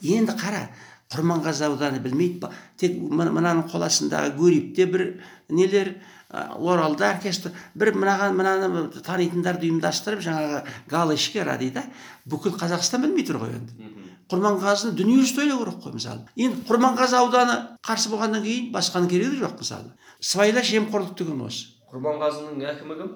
енді 0.03 0.35
қара 0.35 0.67
құрманғазы 1.13 1.67
ауданы 1.69 2.01
білмейді 2.03 2.41
ба? 2.43 2.51
Тек 2.77 2.97
мына- 2.99 3.33
мынаның 3.33 3.69
қол 3.71 3.85
астындағы 3.87 4.35
гурьевте 4.37 4.87
бір 4.87 5.05
нелер 5.49 5.95
оралда 6.31 7.13
оркестр 7.15 7.53
бір 7.75 7.93
мынаған 7.95 8.35
мынаны 8.35 9.03
танитындарды 9.07 9.69
ұйымдастырып 9.71 10.25
жаңағы 10.27 10.65
галочка 10.91 11.45
дейді 11.59 11.85
бүкіл 12.27 12.57
қазақстан 12.59 13.07
білмей 13.07 13.25
тұр 13.29 13.39
ғой 13.45 13.55
енді. 13.55 13.93
Құрманғазыны 14.27 14.97
дүниежүзі 14.99 15.37
тойлау 15.37 15.61
керек 15.63 15.77
қой 15.85 15.93
мысалы. 15.95 16.25
Енді 16.35 16.65
құрманғазы 16.67 17.15
ауданы 17.21 17.55
қарсы 17.87 18.11
болғаннан 18.11 18.43
кейін 18.43 18.73
басқаның 18.75 19.07
керегі 19.09 19.39
жоқ 19.39 19.61
мысалы. 19.61 19.93
Сыбайлас 20.19 20.67
жемқорлық 20.67 21.15
деген 21.15 21.45
осы. 21.47 21.69
Құрманғазының 21.93 22.65
әкімі 22.73 22.97
кім? 22.99 23.13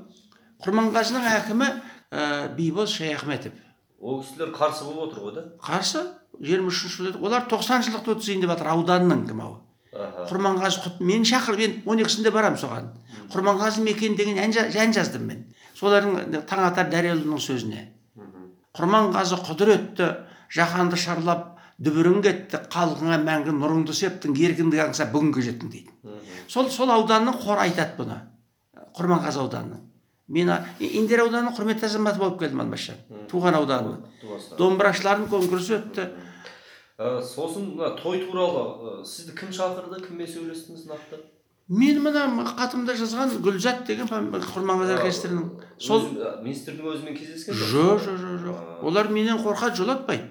Құрманғазының 0.63 1.27
әкімі 1.35 1.67
ә, 1.67 2.55
бейбол 2.55 2.87
шаяхметов. 2.87 3.53
Ол 4.01 4.23
кісілер 4.23 4.55
қарсы 4.55 4.87
болып 4.87 5.11
отыр 5.11 5.25
ғой 5.25 5.35
да? 5.35 5.45
Қарсы. 5.59 6.05
Жиырма 6.41 6.69
үшінші 6.73 6.97
жылы 6.97 7.13
олар 7.21 7.45
тоқсан 7.51 7.83
жылдықты 7.85 8.15
өткізейін 8.17 8.41
деп 8.45 8.51
жатыр 8.55 8.71
ауданның 8.75 9.27
кім 9.29 9.41
ау? 9.45 9.57
Құрманғазы 10.31 10.81
құт 10.85 11.01
мені 11.05 11.27
шақыр 11.29 11.57
мен 11.59 11.83
он 11.87 11.99
екісінде 12.01 12.31
барамын 12.31 12.59
соған. 12.61 12.91
Құрманғазы 13.33 13.83
мекен 13.85 14.15
деген 14.17 14.39
ән, 14.39 14.53
жа- 14.55 14.69
ән 14.71 14.93
жаздым 14.95 15.27
мен. 15.27 15.45
Солардың 15.75 16.45
таңатар 16.49 16.89
дәреұлының 16.93 17.41
сөзіне. 17.43 17.89
Құрманғазы 18.79 19.37
құдіретті 19.49 20.07
жаһанды 20.55 20.97
шарлап 21.01 21.59
дүбірің 21.83 22.21
кетті 22.23 22.61
халқыңа 22.71 23.19
мәңгі 23.25 23.55
нұрыңды 23.57 23.95
септің 23.97 24.37
еркіндік 24.39 24.83
аңсап 24.87 25.11
бүгінге 25.15 25.43
жеттің 25.49 25.71
дейді 25.73 26.19
сол 26.51 26.69
сол 26.71 26.91
ауданның 26.95 27.39
қоры 27.43 27.65
айтады 27.67 27.97
бұны. 27.99 28.19
Құрманғазы 28.99 29.41
ауданының 29.43 29.81
мен 30.31 30.51
индер 30.79 31.25
ауданының 31.25 31.57
құрметті 31.57 31.89
азаматы 31.89 32.19
болып 32.23 32.39
келдім 32.41 32.61
алмасжан 32.63 32.99
туған 33.31 33.57
Туасың. 34.21 34.57
домбырашылардың 34.59 35.29
конкурсы 35.31 35.75
өтті. 35.81 36.05
Ә, 37.01 37.17
сосын 37.25 37.71
мына 37.79 37.95
той 37.97 38.19
туралы 38.27 38.63
ә, 39.01 39.05
сізді 39.09 39.33
кім 39.39 39.53
шақырды 39.57 40.03
кіммен 40.05 40.29
сөйлестіңіз 40.29 40.83
нақты? 40.91 41.21
Мен 41.73 42.03
мына 42.05 42.27
хатымда 42.45 42.93
жазған 42.99 43.39
гүлзат 43.41 43.87
деген 43.89 44.11
құрманғазы 44.11 44.99
оркестрінің 44.99 45.47
сол 45.81 46.05
министрдің 46.45 46.91
өзімен 46.93 47.17
кездескен 47.17 47.57
жоқ? 47.57 47.71
Жоқ 47.73 48.05
жоқ 48.05 48.35
жоқ 48.43 48.85
олар 48.91 49.09
менен 49.09 49.41
қорқады 49.41 49.81
жолатпайды. 49.81 50.29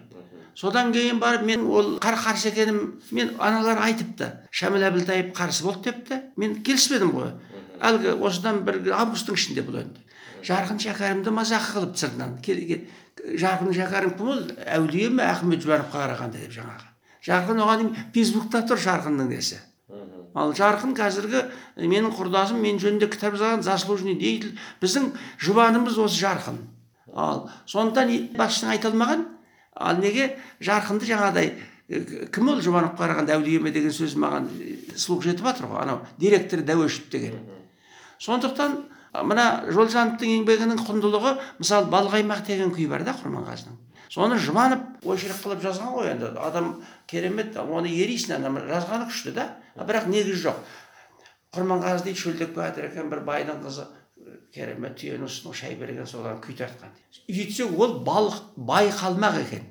Содан 0.53 0.93
кейін 0.93 1.17
барып 1.23 1.47
мен 1.47 1.65
ол 1.65 1.95
қар 2.03 2.19
қарсы 2.19 2.51
екенім 2.51 2.99
мен 3.09 3.33
аналар 3.39 3.81
айтыпты. 3.87 4.29
Шәміл 4.51 4.85
әбілтаев 4.91 5.33
қарсы 5.33 5.65
болды 5.65 5.89
депті. 5.89 6.21
Мен 6.37 6.59
келіспедім 6.61 7.15
ғой. 7.15 7.33
Әлгі 7.81 8.13
осыдан 8.19 8.61
бір 8.67 8.83
августтың 8.93 9.39
ішінде 9.39 9.65
бұл 9.65 9.81
енді 9.81 10.05
жарқын 10.45 10.79
шәкәрімді 10.79 11.33
мазақы 11.35 11.73
қылып 11.75 11.97
сыртынан 11.99 12.37
жарқын 13.39 13.73
шәкәрім 13.75 14.13
кім 14.17 14.29
ол 14.33 14.45
әулие 14.65 15.09
ме 15.09 15.25
ахмет 15.29 15.63
жұбановқа 15.65 16.03
қарағанда 16.03 16.43
деп 16.43 16.53
жаңағы. 16.57 16.87
Жарқын 17.29 17.63
оған 17.65 17.83
дейін 17.83 18.11
фейсбукта 18.15 18.63
тұр 18.67 18.79
жарқынның 18.83 19.33
несі 19.33 19.59
ал 20.37 20.53
жарқын 20.55 20.93
қазіргі 20.97 21.41
менің 21.89 22.13
құрдасым 22.15 22.61
мен 22.61 22.77
жөнінде 22.81 23.09
кітап 23.09 23.35
жазған 23.39 23.63
заслуженный 23.65 24.15
деятель. 24.19 24.57
Біздің 24.81 25.09
жұбанымыз 25.41 25.97
осы 25.99 26.21
жарқын. 26.21 26.59
Ал 27.13 27.49
сондықтан 27.65 28.35
басшының 28.37 28.75
айта 28.75 28.91
алмаған. 28.91 29.25
Ал 29.75 29.99
неге? 29.99 30.37
Жарқынды 30.61 31.09
жаңағыдай 31.09 31.53
кім 32.33 32.53
ол 32.53 32.61
жұбановқа 32.61 33.01
қарағанда 33.01 33.35
әулие 33.39 33.59
ме 33.63 33.73
деген 33.73 33.93
сөз 33.93 34.15
маған 34.21 34.49
слух 34.95 35.23
жетіп 35.25 35.47
жатыр 35.49 35.71
ғой 35.71 35.81
анау 35.81 36.03
директор 36.17 36.61
дәуешов 36.61 37.09
деген. 37.09 37.39
Сондықтан 38.19 38.83
мына 39.13 39.45
жолжановтың 39.73 40.33
еңбегінің 40.39 40.81
құндылығы 40.85 41.35
мысалы 41.59 41.89
балқаймақ 41.93 42.43
деген 42.47 42.73
күй 42.75 42.87
бар 42.91 43.05
да 43.07 43.15
құрманғазының. 43.17 43.77
Соны 44.09 44.39
жұбанов 44.41 45.05
очерк 45.05 45.37
қылып 45.43 45.63
жазған 45.63 45.93
ғой 45.93 46.11
енді. 46.15 46.31
Адам 46.41 46.75
керемет 47.07 47.57
оны 47.61 47.89
ерисің 47.93 48.39
ана 48.39 48.63
жазғаны 48.65 49.09
күшті 49.09 49.33
да. 49.35 49.47
А 49.75 49.85
бірақ 49.85 50.09
негізі 50.09 50.47
жоқ. 50.47 50.61
Құрманғазы 51.53 52.09
дейді 52.09 52.23
шөлдеп 52.23 52.55
келе 52.55 52.69
жатыр 52.69 52.89
екен 52.89 53.09
бір 53.09 53.21
байдың 53.25 53.61
қызы 53.65 53.85
керемет 54.53 54.97
түйенің 54.97 55.29
үстіне 55.29 55.53
шай 55.57 55.75
берген 55.77 56.07
содан 56.09 56.39
күй 56.41 56.57
тартқан 56.57 56.93
үйтсе 57.29 57.65
ол 57.65 57.99
балық 58.05 58.39
бай 58.57 58.89
қалмақ 58.89 59.39
екен. 59.43 59.65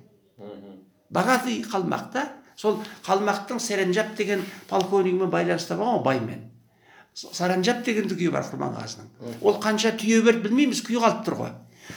Богатый 1.11 1.63
қалмақ 1.63 2.13
та. 2.13 2.29
Сол 2.57 2.81
қалмақтың 3.07 3.61
серенжап 3.63 4.17
деген 4.19 4.43
полковнигімен 4.69 5.31
байланысты 5.31 5.77
болған 5.79 5.99
ғой 5.99 6.05
баймен. 6.05 6.48
Саранжап 7.19 7.83
деген 7.87 8.07
күйі 8.11 8.31
бар 8.35 8.47
құрманғазының 8.47 9.43
ол 9.43 9.59
қанша 9.63 9.95
түйе 9.99 10.21
берді 10.23 10.49
білмейміз 10.49 10.83
күй 10.87 11.01
қалып 11.03 11.25
тұр 11.27 11.39
ғой. 11.41 11.53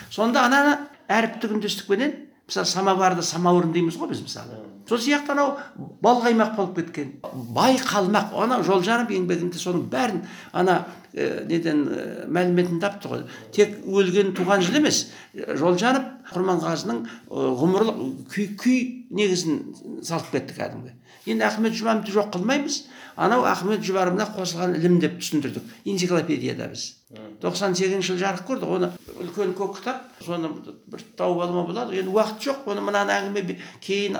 Сонда 0.09 0.45
ананы 0.47 0.77
әріптік 1.11 1.53
үндестікпенен 1.57 2.15
мысалы 2.47 2.69
самоварды 2.69 3.25
самаурын 3.25 3.73
дейміз 3.75 3.99
ғой 4.01 4.11
біз 4.13 4.23
мысалы. 4.25 4.57
Сол 4.89 4.99
сияқты 4.99 5.33
анау 5.33 5.57
балқаймақ 6.01 6.55
болып 6.55 6.75
кеткен. 6.79 7.13
Бай 7.53 7.77
қалмақ. 7.77 8.33
Анау 8.43 8.63
жолжанов 8.63 9.11
еңбегінде 9.11 9.59
соның 9.59 9.87
бәрін 9.91 10.23
ана 10.53 10.85
ә, 11.13 11.45
неден 11.47 11.83
ә, 11.87 12.05
мәліметін 12.27 12.79
тапты 12.81 13.11
ғой. 13.11 13.25
Тек 13.51 13.77
өлген 13.85 14.33
туған 14.37 14.63
жыл 14.65 14.79
емес. 14.81 15.07
Жолжанов 15.33 16.07
құрманғазының 16.31 17.03
ғұмырлық 17.29 18.01
күй, 18.31 18.49
күй 18.55 18.79
негізін 19.11 20.01
салып 20.07 20.31
кетті 20.35 20.57
кәдімгі. 20.57 20.95
Енді 21.29 21.45
ахмет 21.45 21.75
жұбановты 21.77 22.15
жоқ 22.15 22.31
қылмаймыз. 22.33 22.81
Анау 23.21 23.43
ахмет 23.45 23.83
жұбановна 23.85 24.25
қосылған 24.33 24.73
ілім 24.79 24.97
деп 25.03 25.19
түсіндірдік. 25.21 25.67
Энциклопедияда 25.85 26.71
біз. 26.71 26.95
тоқсан 27.41 27.75
сегізінші 27.75 28.13
жылы 28.13 28.21
жарық 28.21 28.45
көрді 28.47 28.67
оны 28.71 28.89
үлкен 29.19 29.51
көк 29.57 29.79
кітап. 29.79 30.05
Соны 30.23 30.49
бір 30.87 31.03
тауып 31.19 31.43
алуға 31.43 31.65
болады. 31.67 31.97
Енді 31.99 32.13
уақыт 32.13 32.45
жоқ. 32.45 32.63
Оны 32.71 32.81
мынаны 32.85 33.11
әңгіме 33.17 33.57
кейін 33.83 34.17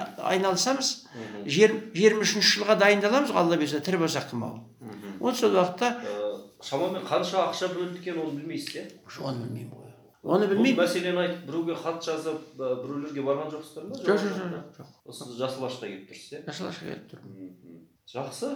айналысамыз 0.51 0.91
жиырма 1.48 2.25
үшінші 2.25 2.60
жылға 2.60 2.77
дайындаламыз 2.81 3.31
ғой 3.31 3.41
алла 3.41 3.58
бұйырса 3.60 3.81
тірі 3.86 4.01
болсақ 4.03 4.29
кім 4.31 4.43
ау 4.46 4.60
вот 5.20 5.38
сол 5.38 5.55
уақытта 5.55 5.96
Ә, 6.01 6.65
шамамен 6.65 7.05
қанша 7.05 7.48
ақша 7.50 7.72
бөлінді 7.74 8.01
екенін 8.01 8.25
оны 8.25 8.39
білмейсіз 8.39 8.75
иә 8.75 8.84
оны 9.25 9.46
білмеймін 9.46 9.72
ғой. 9.74 9.93
Оны 10.22 10.46
бұл 10.46 10.55
білмеймін. 10.55 10.79
мәселені 10.81 11.22
айтып 11.24 11.46
біреуге 11.48 11.75
хат 11.75 12.03
жазып 12.05 12.60
ә, 12.60 12.74
біреулерге 12.84 13.24
барған 13.25 13.50
жоқсыздар 13.53 13.88
ма? 13.88 13.98
Жоқ 14.05 14.22
жоқ 14.22 14.36
жоқ 14.38 14.51
жоқ 14.77 14.91
осы 15.05 15.29
жасыл 15.39 15.65
ашқа 15.65 15.89
келіп 15.89 16.12
тұрсыз 16.12 16.36
иә 16.38 16.43
жасалашқа 16.50 16.86
келіп 16.89 17.08
тұрмын. 17.13 17.53
Жақсы. 18.13 18.51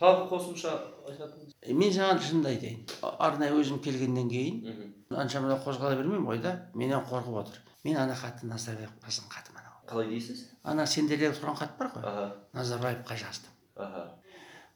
Тағы 0.00 0.28
қосымша 0.30 0.70
айтатыныңыз 1.10 1.56
Е, 1.60 1.74
мен 1.74 1.92
саған 1.92 2.20
шынымды 2.24 2.48
айтайын. 2.54 2.84
Арнайы 3.18 3.52
өзім 3.60 3.82
келгеннен 3.84 4.30
кейін 4.30 4.94
анша 5.12 5.42
мына 5.44 5.58
қозғала 5.60 5.98
бермеймін 5.98 6.24
ғой 6.24 6.40
да 6.40 6.54
менен 6.74 7.04
қорқып 7.10 7.36
отыр. 7.42 7.60
Мен 7.84 7.96
ана 7.96 8.14
хатты 8.14 8.46
назарбаев 8.46 8.88
анау 8.88 9.59
қалай 9.90 10.08
дейсіз? 10.10 10.46
Ана 10.64 10.86
сендерде 10.86 11.32
тұрған 11.34 11.58
хат 11.58 11.76
бар 11.78 11.90
ғой. 11.94 12.04
Аха. 12.06 12.26
Назарбаевқа 12.54 13.16
жаздым. 13.18 13.52
Аха. 13.76 14.06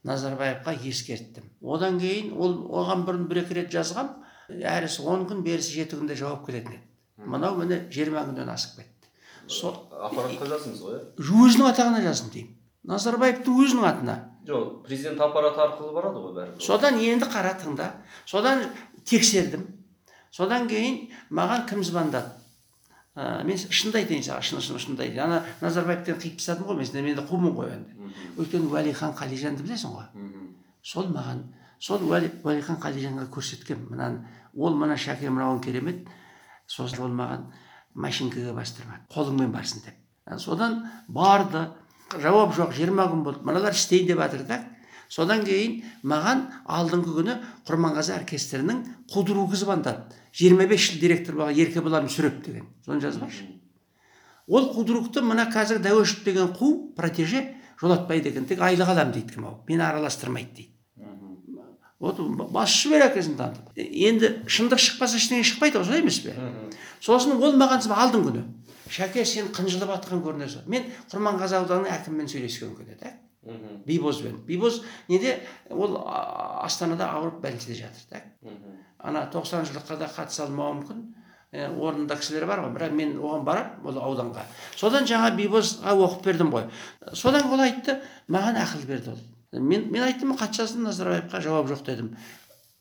Назарбаевқа 0.05 0.75
ескерттім. 0.91 1.47
Одан 1.63 2.01
кейін 2.03 2.35
ол 2.37 2.59
оған 2.83 3.07
бұрын 3.07 3.29
бір 3.31 3.45
екі 3.45 3.61
рет 3.61 3.71
жазғам 3.73 4.11
әрісі 4.51 5.07
он 5.09 5.25
күн 5.31 5.41
берісі 5.47 5.79
жеті 5.79 6.01
күнде 6.01 6.19
жауап 6.19 6.45
келетін 6.47 6.77
еді. 6.77 6.83
Мынау 7.25 7.57
міне 7.61 7.87
жиырма 7.95 8.27
күннен 8.27 8.51
асып 8.53 8.83
кетті. 8.83 9.09
Сол 9.49 9.79
аппаратқа 9.95 10.51
жаздыңыз 10.51 10.83
ғой 10.85 10.99
иә? 10.99 11.03
Өзінің 11.23 11.71
атағына 11.71 12.03
жаздым 12.05 12.35
деймін. 12.35 12.55
Назарбаевтың 12.85 13.61
өзінің 13.65 13.87
атына. 13.89 14.17
Жоқ 14.45 14.83
президент 14.85 15.21
аппараты 15.25 15.63
арқылы 15.65 15.95
барады 15.97 16.21
ғой 16.21 16.35
бәрі 16.37 16.61
содан 16.61 16.99
енді 17.01 17.31
қара 17.33 17.55
тыңда 17.57 17.87
содан 18.29 18.67
тексердім. 19.09 19.63
Содан 20.35 20.69
кейін 20.69 21.07
маған 21.33 21.65
кім 21.71 21.85
звондады? 21.87 22.35
Ә, 23.17 23.45
мен 23.47 23.59
шынымды 23.59 24.01
айтайын 24.03 24.25
саған 24.27 24.47
шын 24.49 24.61
шын 24.61 24.81
шынымды 24.83 25.07
айтайын. 25.07 25.25
Ана 25.25 25.43
назарбаевтан 25.61 26.19
қиып 26.21 26.39
тастадым 26.41 26.69
ғой 26.69 26.81
мен 26.81 26.89
сені 26.89 27.03
мен 27.09 27.19
де 27.19 27.27
қумын 27.29 27.55
ғой 27.55 27.71
енді. 27.75 28.11
Өйткені 28.39 28.71
уәлихан 28.71 29.15
қалижанды 29.19 29.63
білесің 29.67 29.95
ғой? 29.95 30.09
Сол 30.83 31.09
маған 31.15 31.45
сол 31.79 32.03
уәли, 32.09 32.31
уәлихан 32.43 32.79
қалижанға 32.81 33.29
көрсеткен 33.33 33.87
мынаны 33.91 34.25
ол 34.55 34.75
мына 34.79 34.97
шәке 34.97 35.31
мынауың 35.31 35.61
керемет 35.65 36.09
сосын 36.67 37.05
ол 37.05 37.15
маған 37.15 37.49
машинкаға 37.95 38.55
бастырмады 38.57 39.07
қолыңмен 39.13 39.53
барсын 39.53 39.85
деп. 39.85 39.95
Содан 40.41 40.83
барды 41.09 41.69
жауап 42.21 42.55
жоқ 42.57 42.73
жиырма 42.77 43.09
күн 43.11 43.25
болды 43.25 43.45
мыналар 43.45 43.77
істейін 43.77 44.09
деп 44.09 44.23
жатыр 44.23 44.47
да. 44.49 44.61
Содан 45.09 45.45
кейін 45.45 45.83
маған 46.03 46.47
алдыңғы 46.65 47.17
күні 47.19 47.35
құрманғазы 47.69 48.15
оркестрінің 48.17 48.81
қудыруы 49.13 49.57
звондады 49.57 50.17
жиырма 50.35 50.67
бес 50.67 50.89
жыл 50.89 51.01
директор 51.01 51.39
болған 51.39 51.59
еркебұлан 51.63 52.09
мүсіреп 52.09 52.41
деген 52.45 52.69
соны 52.85 53.01
жазбашы 53.05 53.47
ол 54.47 54.71
қудырукты 54.75 55.23
мына 55.23 55.47
қазір 55.53 55.81
дәуешов 55.85 56.25
деген 56.25 56.53
қу 56.57 56.95
протеже 56.97 57.55
жолатпайды 57.81 58.33
екен 58.33 58.49
тек 58.51 58.61
айлық 58.61 58.91
аламын 58.95 59.15
дейді 59.15 59.37
кім 59.37 59.47
мені 59.69 59.87
араластырмайды 59.87 60.55
дейді 60.57 60.75
вот 62.01 62.19
басшы 62.53 62.89
шебер 62.89 63.07
әкесін 63.09 63.39
танытып 63.39 63.79
енді 63.79 64.33
шындық 64.51 64.83
шықпаса 64.83 65.21
ештеңе 65.21 65.47
шықпайды 65.47 65.79
ғой 65.79 65.87
солай 65.89 66.03
емес 66.03 66.19
пе 66.25 66.35
сосын 67.01 67.39
ол 67.39 67.57
маған 67.57 67.87
алдыңғы 67.87 68.33
күні 68.33 68.45
шәке 68.91 69.25
сен 69.25 69.49
қынжылып 69.55 69.95
жатқан 69.95 70.21
көрінесің 70.25 70.67
мен 70.69 70.91
құрманғазы 71.13 71.61
ауданының 71.63 71.95
әкімімен 71.95 72.29
сөйлескен 72.29 72.75
күні 72.77 72.99
да 73.01 73.15
бибозбен 73.87 74.37
бибоз 74.49 74.83
неде 75.09 75.39
ол 75.71 75.97
астанада 76.07 77.09
ауырып 77.13 77.41
больницада 77.43 77.75
жатыр 77.75 78.05
да. 78.11 78.23
Ана 79.05 79.27
тоқсан 79.33 79.67
жылдыққа 79.69 79.99
да 80.01 80.09
қатыса 80.09 80.47
алмауы 80.47 80.81
мүмкін. 80.81 81.05
Орнында 81.55 82.17
кісілер 82.19 82.49
бар 82.51 82.65
ғой 82.65 82.73
бірақ 82.75 82.95
мен 82.99 83.13
оған 83.21 83.45
барамын 83.47 83.85
ол 83.87 84.01
ауданға. 84.09 84.43
Содан 84.75 85.07
жаңа 85.07 85.31
бибозға 85.37 85.93
оқып 85.95 86.25
бердім 86.27 86.51
ғой. 86.51 86.65
Содан 87.13 87.47
ол 87.53 87.63
айтты 87.63 88.01
маған 88.27 88.59
ақыл 88.65 88.83
берді 88.89 89.13
ол. 89.13 89.21
Мен, 89.53 89.87
мен 89.93 90.03
айттым 90.03 90.35
жаздым 90.35 90.89
назарбаевқа 90.89 91.41
жауап 91.41 91.71
жоқ 91.71 91.85
дедім. 91.87 92.17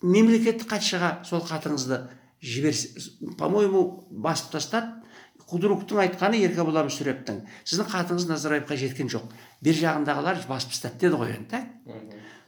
Мемлекеттік 0.02 0.72
хатшыға 0.72 1.20
сол 1.28 1.46
хатыңызды 1.46 2.02
жіберсе 2.42 2.90
по 3.38 3.48
моему 3.48 4.08
басып 4.10 4.56
тастады 4.58 5.04
қудыруктың 5.48 6.02
айтқаны 6.08 6.42
еркебұлан 6.48 6.90
мүсірептің 6.90 7.44
сіздің 7.62 7.90
хатыңыз 7.94 8.26
назарбаевқа 8.32 8.78
жеткен 8.80 9.12
жоқ. 9.12 9.30
Бер 9.62 9.78
жағындағылар 9.78 10.42
басып 10.50 10.74
тастады 10.74 11.06
деді 11.06 11.20
ғой 11.22 11.36
енді. 11.38 11.62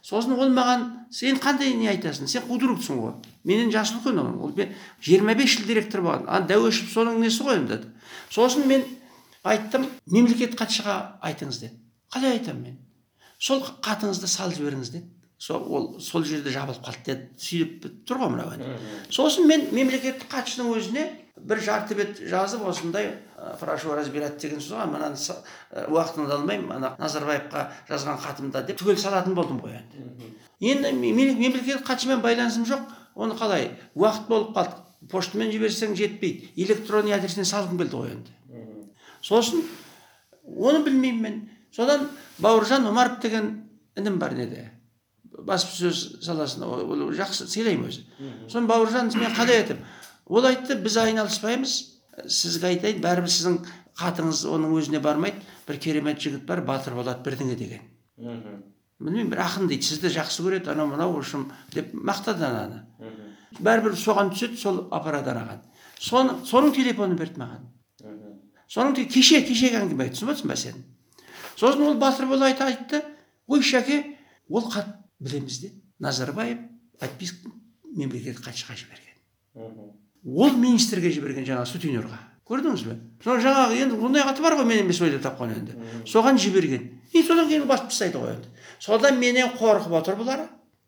Сосын 0.06 0.36
ол 0.38 0.52
маған 0.54 0.84
сен 1.10 1.40
қандай 1.42 1.74
не 1.74 1.88
айтасың? 1.90 2.28
Сен 2.30 2.44
қудыруктсың 2.46 3.00
ғой. 3.02 3.16
Менен 3.44 3.72
жасы 3.74 3.96
үлкен 3.98 4.20
ол 4.22 4.30
ол 4.46 4.52
мен 4.54 4.74
жиырма 5.02 5.34
бес 5.34 5.56
жыл 5.56 5.66
директор 5.66 6.04
болған. 6.04 6.28
Ана 6.28 6.46
дәуешов 6.46 6.92
соның 6.92 7.18
несі 7.24 7.42
ғой 7.42 7.58
енді? 7.58 7.80
Деді 7.80 7.90
сосын 8.30 8.68
мен 8.70 8.86
айттым 9.42 9.88
мемлекет 10.06 10.54
хатшыға 10.58 11.18
айтыңыз 11.26 11.60
деді 11.64 11.74
қалай 12.14 12.38
айтамын 12.38 12.62
мен? 12.62 12.78
Сол 13.38 13.66
хатыңызды 13.82 14.30
салып 14.30 14.60
жіберіңіз 14.60 14.94
деді 14.94 15.10
сол 15.38 15.66
ол 15.66 16.00
сол 16.00 16.24
жерде 16.24 16.54
жабылып 16.54 16.86
қалды 16.86 17.04
деді. 17.10 17.28
Сөйлеп 17.36 17.76
бітіп 17.82 18.06
тұр 18.08 18.22
ғой 18.22 18.34
мынау 18.36 18.54
енді 18.54 19.10
сосын 19.10 19.50
мен 19.50 19.66
мемлекеттік 19.74 20.30
хатшының 20.32 20.70
өзіне 20.78 21.06
бір 21.36 21.60
жарты 21.60 21.94
бет 21.94 22.20
жазып 22.20 22.64
осындай 22.66 23.10
прошу 23.60 23.94
разбирать 23.94 24.38
деген 24.40 24.60
сөз 24.60 24.72
ғой 24.72 24.86
мынаны 24.88 25.16
уақытыңды 25.92 26.32
алмаймын 26.38 26.76
ана 26.78 26.92
назарбаевқа 26.98 27.66
жазған 27.90 28.18
хатымда 28.22 28.62
деп 28.66 28.80
түгел 28.80 28.96
салатын 29.00 29.34
болдым 29.36 29.60
ғой 29.60 29.76
енді 30.60 30.88
енді 30.88 30.92
мемлекеттік 31.12 31.84
хатшымен 31.86 32.22
байланысым 32.24 32.64
жоқ 32.64 32.88
оны 33.14 33.36
қалай 33.36 33.70
уақыт 33.94 34.28
болып 34.28 34.56
қалды 34.56 35.10
поштамен 35.12 35.52
жіберсең 35.52 35.92
жетпейді 35.98 36.52
электронный 36.64 37.14
адресіне 37.16 37.44
салғым 37.44 37.76
келді 37.82 38.00
ғой 38.00 38.14
енді 38.14 38.88
сосын 39.20 39.62
оны 40.46 40.82
білмеймін 40.86 41.22
мен 41.22 41.38
содан 41.76 42.08
бауыржан 42.38 42.86
омаров 42.88 43.20
деген 43.20 43.52
інім 43.96 44.18
бар 44.18 44.32
неде 44.38 44.70
баспасөз 45.36 46.24
саласында 46.24 46.66
ол 46.66 47.12
жақсы 47.12 47.46
сыйлаймын 47.50 47.90
өзі 47.90 48.06
соны 48.48 48.70
бауыржан 48.70 49.12
мен 49.14 49.34
қалай 49.36 49.60
айтамын 49.62 49.84
ол 50.26 50.46
айтты 50.50 50.76
біз 50.82 50.96
айналыспаймыз 51.02 51.74
сізге 52.26 52.72
айтайын 52.72 53.02
бәрібір 53.04 53.30
сіздің 53.30 53.58
хатыңыз 54.00 54.44
оның 54.50 54.74
өзіне 54.78 55.00
бармайды 55.04 55.44
бір 55.68 55.78
керемет 55.82 56.20
жігіт 56.22 56.46
бар 56.48 56.64
батыр 56.66 56.96
болады 56.98 57.22
бірдеңе 57.26 57.56
деген 57.56 57.84
білмеймін 58.98 59.30
бір 59.30 59.44
ақын 59.44 59.70
дейді 59.70 59.86
сізді 59.90 60.12
жақсы 60.16 60.42
көреді 60.46 60.72
анау 60.72 60.90
мынау 60.90 61.16
общем 61.18 61.50
деп 61.74 61.92
мақтады 61.94 62.46
ананы 62.48 62.82
бәрібір 63.60 63.96
соған 64.00 64.32
түседі 64.34 64.60
сол 64.60 64.82
аппарат 64.90 65.28
анаған 65.32 65.62
соны 66.00 66.40
соның 66.44 66.74
телефонын 66.76 67.16
берді 67.16 67.40
маған. 67.40 67.64
Соның 68.68 68.96
кеше 69.08 69.42
кешегі 69.46 69.78
әңгіме 69.78 70.08
түсініп 70.10 70.32
отырсың 70.32 70.50
ба 70.50 70.56
сен 70.58 70.80
сосын 71.56 71.84
ол 71.86 71.94
батыр 72.00 72.26
бола 72.26 72.48
айта 72.50 72.66
айтты 72.66 73.02
ой 73.46 73.62
шәке 73.62 74.02
ол 74.48 74.66
хат 74.70 74.88
білеміз 75.20 75.60
деді 75.62 75.82
назарбаев 75.98 76.58
подписка 77.00 77.52
мемлекеттік 77.94 78.44
хатшыға 78.44 78.76
жіберген 78.82 79.94
ол 80.26 80.56
министрге 80.58 81.12
жіберген 81.14 81.46
жаңағы 81.46 81.70
сутенерға 81.70 82.18
көрдіңіз 82.46 82.84
бе 82.86 82.98
соны 83.24 83.42
жаңағы 83.46 83.80
енді 83.84 84.00
ондай 84.06 84.26
хаты 84.26 84.42
бар 84.42 84.58
ғой 84.58 84.68
мен 84.68 84.84
емес 84.84 85.00
ойлап 85.00 85.22
тапқан 85.24 85.54
енді 85.54 85.78
соған 86.06 86.38
жіберген. 86.38 86.90
И 87.12 87.22
содан 87.22 87.48
кейін 87.48 87.66
басып 87.66 87.90
тастайды 87.90 88.18
ғой 88.18 88.34
енді. 88.34 88.50
Содан 88.78 89.18
менен 89.18 89.54
қорқып 89.58 89.94
отыр 89.98 90.18
бұлар 90.18 90.46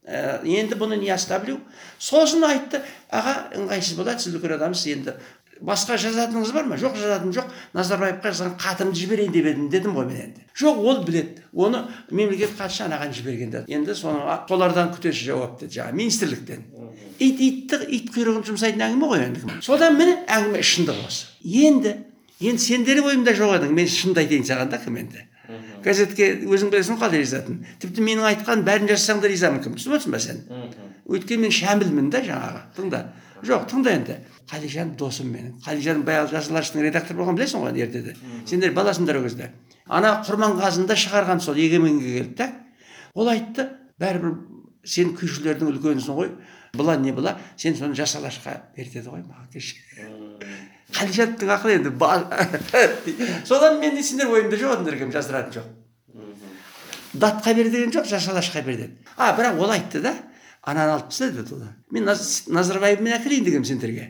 Ә, 0.09 0.41
енді 0.41 0.77
бұны 0.81 0.97
не 0.97 1.11
оставлю. 1.13 1.59
Сосын 2.01 2.47
айтты 2.49 2.79
аға 3.13 3.51
ыңғайсыз 3.59 3.99
болады 3.99 4.23
сіз 4.25 4.39
үлкен 4.39 4.55
адамсыз 4.57 4.87
енді 4.95 5.13
басқа 5.61 5.97
жазатыныңыз 5.99 6.53
бар 6.55 6.67
ма? 6.69 6.77
Жоқ 6.79 6.97
жазатыным 6.99 7.33
жоқ. 7.35 7.53
Назарбаевқа 7.75 8.33
жазған 8.33 8.57
хатымды 8.61 8.99
жіберейін 8.99 9.33
деп 9.33 9.49
едім 9.51 9.69
дедім 9.73 9.95
ғой 9.97 10.07
мен 10.09 10.21
енді. 10.23 10.45
Жоқ 10.59 10.81
ол 10.83 11.03
біледі. 11.05 11.43
Оны 11.53 11.85
мемлекеттік 12.11 12.59
хатшы 12.59 12.85
анаған 12.87 13.15
жіберген 13.17 13.51
деді. 13.51 13.73
Енді 13.75 13.95
соны 13.99 14.23
солардан 14.49 14.93
күтесіз 14.95 15.25
жауап 15.31 15.61
деді 15.61 15.81
жаңағы 15.81 15.99
министрліктен. 15.99 16.67
Ит 17.19 17.41
итті 17.41 17.81
ит 17.89 18.13
құйрығын 18.15 18.45
жұмсайтын 18.47 18.85
әңгіме 18.89 19.09
ғой 19.11 19.25
енді 19.27 19.59
содан 19.63 19.99
міне 19.99 20.21
әңгіме 20.29 20.63
шындық 20.63 21.01
осы. 21.07 21.27
Енді 21.43 21.97
енді 22.41 22.63
сендер 22.63 23.03
ойымда 23.03 23.35
жоқ 23.35 23.57
едің 23.59 23.75
мен 23.75 23.91
шынымды 23.91 24.23
айтайын 24.23 24.47
саған 24.47 24.71
да 24.71 24.79
кім 24.83 25.01
енді? 25.03 25.25
Газетке 25.83 26.29
өзің 26.45 26.71
білесің 26.71 26.99
ғой 26.99 27.09
қалай 27.09 27.25
жазатынын. 27.25 27.65
Тіпті 27.81 28.05
менің 28.05 28.27
айтқан 28.35 28.63
бәрін 28.67 28.91
жазсаң 28.91 29.23
да 29.23 29.31
ризамын 29.31 29.63
кім? 29.65 29.79
Түсініп 29.79 29.97
отырсың 29.97 30.13
ба 30.13 30.21
сен? 30.21 30.43
Өйткені 31.09 31.47
мен 31.47 31.55
шәмілмін 31.55 32.11
да 32.13 32.21
жаңағы. 32.27 32.61
Тыңда. 32.77 33.01
Жоқ 33.47 33.67
тыңда 33.71 33.95
енді. 33.95 34.19
Қалижан 34.49 34.95
досым 34.99 35.33
менің. 35.33 35.57
Қалижан 35.65 36.05
баяғы 36.07 36.33
жасыл 36.37 36.57
алаштың 36.57 36.85
редакторы 36.87 37.19
болған 37.21 37.39
білесің 37.39 37.65
ғой 37.65 37.83
ертеде 37.85 38.15
сендер 38.49 38.73
баласыңдар 38.77 39.19
ол 39.21 39.27
кезде. 39.27 39.51
Ана 39.89 40.19
құрманғазыны 40.27 40.97
шығарған 40.99 41.43
сол 41.45 41.59
егеменге 41.61 42.15
келді 42.19 42.35
да. 42.39 42.51
Ол 43.15 43.29
айтты 43.29 43.69
бәрібір 44.01 44.35
сен 44.85 45.15
күйшілердің 45.19 45.73
үлкенісің 45.75 46.19
ғой. 46.19 46.33
Бұла 46.77 46.99
не 47.01 47.13
бұла 47.17 47.37
сен 47.57 47.77
соны 47.77 47.97
жас 47.97 48.17
алашқа 48.19 48.55
бер 48.77 48.89
деді 48.93 49.09
ғой 49.09 49.25
маған 49.25 49.49
кеше 49.53 49.77
қалижановтың 50.93 51.53
ақылы 51.53 51.77
енді 51.79 51.93
содан 53.49 53.79
мен 53.81 54.03
сендер 54.03 54.29
ойымда 54.33 54.57
жоқ 54.57 54.89
кім 54.99 55.13
жасыратын 55.13 55.61
жоқ. 55.61 55.67
Датқа 57.15 57.55
бер 57.55 57.71
деген 57.71 57.91
жоқ 57.91 58.09
жас 58.09 58.29
алашқа 58.29 58.63
бер 58.63 58.77
деді. 58.77 58.97
А 59.17 59.33
бірақ 59.37 59.59
ол 59.59 59.71
айтты 59.71 60.01
да 60.01 60.15
ананы 60.69 60.95
алып 60.99 61.11
таста 61.11 61.31
деді 61.33 61.59
мен 61.91 62.05
Наз- 62.09 62.47
назарбаевмен 62.53 63.17
әкелейін 63.19 63.45
дегенмін 63.49 63.69
сендерге 63.73 64.09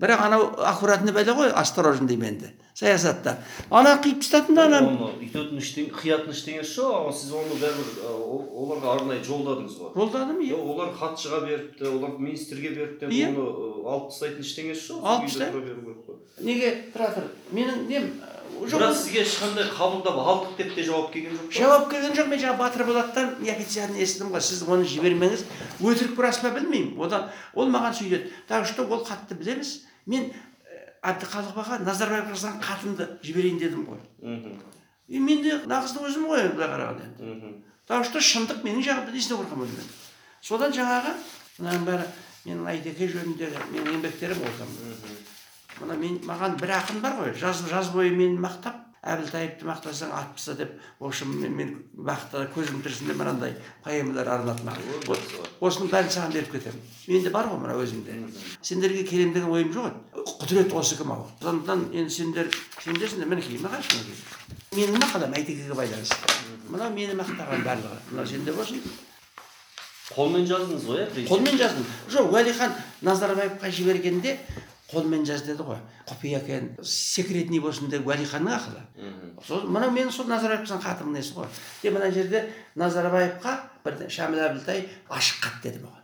бірақ 0.00 0.22
анау 0.24 0.46
аккуратный 0.64 1.12
бәле 1.12 1.34
ғой 1.36 1.50
осторожный 1.52 2.16
енді. 2.16 2.54
Саясатта. 2.72 3.34
Ана 3.68 3.98
қиып 4.00 4.22
тастадым 4.22 4.54
да 4.56 4.62
ана 4.64 4.78
оны 4.80 5.08
үйтетін 5.20 5.58
ештеңе 5.60 5.90
қиятын 5.92 6.32
ештеңесі 6.32 6.78
жоқ 6.78 6.94
ағай 6.96 7.16
сіз 7.18 7.32
оны 7.36 7.58
бәрібір 7.60 7.98
оларға 8.08 8.94
арнайы 8.94 9.20
жолдадыңыз 9.26 9.74
ғой. 9.76 9.90
Жолдадым 9.98 10.38
иә. 10.40 10.56
Олар 10.56 10.94
хатшыға 10.96 11.42
беріпті 11.44 11.90
олар 11.90 12.14
министрге 12.16 12.70
беріпті 12.78 13.10
Иә. 13.12 13.28
оны 13.34 13.44
алып 13.92 14.08
тастайтын 14.14 14.40
ештеңесі 14.46 14.86
жоқ 14.88 15.04
Алып 15.04 15.28
қой. 16.08 16.16
неге 16.40 16.72
тұра 16.94 17.10
тұр 17.18 17.28
менің 17.52 17.84
нем 17.90 18.08
бірақ 18.66 18.94
сізге 18.96 19.22
ешқандай 19.24 19.68
қабылдап 19.72 20.18
алдық 20.20 20.56
деп 20.58 20.74
те 20.74 20.84
жауап 20.84 21.12
келген 21.12 21.36
жоқ 21.36 21.46
па? 21.46 21.56
Жауап 21.58 21.86
келген 21.90 22.16
жоқ 22.18 22.28
мен 22.32 22.42
жаңа 22.42 22.58
батыр 22.58 22.84
болаттан 22.88 23.34
неофициально 23.40 23.98
естідім 24.00 24.34
ғой 24.34 24.44
сіз 24.44 24.62
оны 24.68 24.84
жібермеңіз. 24.84 25.46
Өтірік 25.80 26.20
рас 26.20 26.42
па 26.42 26.50
білмеймін. 26.54 26.98
Одан 27.00 27.30
ол 27.54 27.70
маған 27.72 27.96
сөйледі. 27.96 28.32
Так 28.48 28.66
что 28.66 28.84
ол 28.84 29.04
хатты 29.04 29.34
білеміз. 29.34 29.86
Мен 30.06 30.30
ә, 30.30 31.12
әбдіқалықов 31.12 31.58
аға 31.64 31.80
назарбаевқа 31.84 32.36
жазған 32.36 32.60
хатымды 32.64 33.08
жіберейін 33.22 33.58
дедім 33.58 33.86
ғой. 33.88 34.00
Мхм, 34.20 34.60
и 35.08 35.18
мен 35.18 35.42
де 35.42 35.58
нағыздың 35.66 36.06
өзім 36.06 36.28
ғой 36.30 36.44
енді 36.46 36.56
былай 36.56 36.70
қарағанда 36.70 37.04
енді. 37.08 37.34
Мхм. 37.34 37.58
так 37.90 38.04
что 38.06 38.20
шындық 38.22 38.62
менің 38.62 38.84
жағымда 38.86 39.10
несіне 39.10 39.36
қорқамын 39.40 39.66
өзімен 39.66 39.86
содан 40.46 40.70
жаңағы 40.70 41.10
мынаның 41.58 41.86
бәрі 41.88 42.04
менің 42.44 42.68
айтеке 42.70 43.08
жөніндегі 43.10 43.64
менің 43.72 43.96
еңбектерім 43.96 44.44
там 44.60 44.70
мына 45.80 45.96
мен 45.96 46.20
маған 46.28 46.56
бір 46.60 46.76
ақын 46.78 47.00
бар 47.00 47.18
ғой 47.18 47.34
жаз, 47.40 47.64
жаз 47.70 47.90
бойы 47.94 48.10
мені 48.14 48.38
мақтап 48.40 48.86
әбілтайыпты 49.00 49.64
мақтасаң 49.64 50.10
ат 50.12 50.34
пыса 50.36 50.54
деп 50.54 50.74
в 50.98 51.06
общем 51.08 51.32
мен, 51.40 51.54
мен 51.56 51.70
бақытта 51.96 52.44
көзім 52.52 52.82
тірісінде 52.84 53.14
мынандай 53.16 53.54
поэмалар 53.84 54.28
арнады 54.28 54.66
маған 54.66 54.82
осының 55.64 55.88
бәрін 55.88 56.12
саған 56.12 56.34
беріп 56.34 56.52
кетемін. 56.52 56.82
Менде 57.08 57.32
бар 57.32 57.48
ғой 57.48 57.62
мына 57.62 57.78
өзімде 57.80 58.18
сендерге 58.60 59.06
келемін 59.08 59.32
деген 59.32 59.48
ойым 59.56 59.72
жоқ 59.72 59.88
еді 59.88 60.26
құдірет 60.44 60.76
осыкі 60.76 61.08
мынау 61.08 61.30
сондықтан 61.40 61.86
енді 61.96 62.12
сендер 62.12 62.52
сендерсіңдер 62.84 63.32
мінекей 63.32 63.62
маған 63.64 63.80
мінекей. 63.88 64.20
Менің 64.76 65.00
мақалам 65.00 65.32
әйтекеге 65.34 65.74
байланысты. 65.74 66.36
Мынау 66.68 66.92
мені 66.92 67.16
мақтаған 67.18 67.64
барлығы. 67.64 67.96
Мынау 68.12 68.26
сенде 68.28 68.52
болсын. 68.52 68.84
Қолмен 70.10 70.46
жаздыңыз 70.46 70.86
ғой 70.86 71.04
иә 71.06 71.26
қолмен 71.26 71.56
жаздым. 71.58 71.86
Жоқ 72.10 72.30
уәлихан 72.34 72.76
назарбаевқа 73.02 73.70
жібергенде 73.70 74.36
қолмен 74.90 75.24
жаз 75.26 75.44
деді 75.46 75.64
ғой. 75.66 75.78
Құпия 76.08 76.42
екен 76.42 76.72
секретный 76.82 77.60
болсын 77.62 77.90
деп 77.90 78.06
уәлиханның 78.06 78.56
ақылы. 78.56 78.82
Сол 79.46 79.64
мынау 79.70 79.94
менің 79.94 80.12
сол 80.14 80.28
назарбаевқа 80.30 80.66
жазған 80.66 80.84
хатымның 80.84 81.20
несі 81.20 81.36
ғой? 81.38 81.48
Де 81.82 81.94
мына 81.94 82.10
жерде 82.10 82.44
назарбаевқа 82.74 83.56
бір 83.84 84.02
шәміл 84.10 84.44
әбілтай 84.48 84.86
ашық 85.08 85.46
хат 85.46 85.62
деді 85.64 85.84
маған 85.84 86.00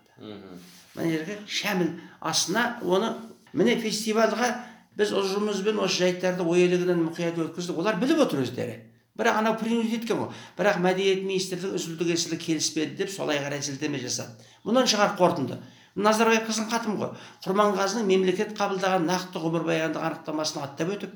мына 0.97 1.11
жерге 1.13 1.39
шәміл 1.47 1.93
астына 2.21 2.79
оны 2.83 3.13
міне 3.53 3.77
фестивальға 3.81 4.49
біз 4.97 5.13
ұжымымызбен 5.13 5.81
осы 5.85 6.07
жайттарды 6.07 6.45
ой 6.47 6.65
елегінен 6.65 7.03
мұқият 7.11 7.37
өткіздік. 7.37 7.77
Олар 7.83 7.99
біліп 8.01 8.23
отыр 8.25 8.43
өздері. 8.47 8.79
Бірақ 9.17 9.41
анау 9.41 9.57
принудить 9.61 10.01
еткен 10.01 10.23
ғой. 10.23 10.31
Бірақ 10.57 10.81
мәдениет 10.85 11.23
министрлігі 11.25 11.77
үзілді 11.77 12.09
кесілді 12.13 12.39
келіспеді 12.41 12.97
деп 13.03 13.13
солай 13.13 13.41
қарай 13.45 13.63
сілтеме 13.65 14.01
жасады. 14.01 14.33
Мұнан 14.65 14.89
шығар 14.89 15.17
қорытынды. 15.21 15.61
Назарбаевқа 15.97 16.53
жазған 16.53 16.71
хатым 16.71 16.99
ғой. 17.01 17.15
Құрманғазының 17.45 18.07
мемлекет 18.11 18.53
қабылдаған 18.59 19.09
нақты 19.09 19.41
ғұмырбаяндық 19.41 20.05
анықтамасын 20.11 20.63
аттап 20.63 20.93
өтіп 20.97 21.15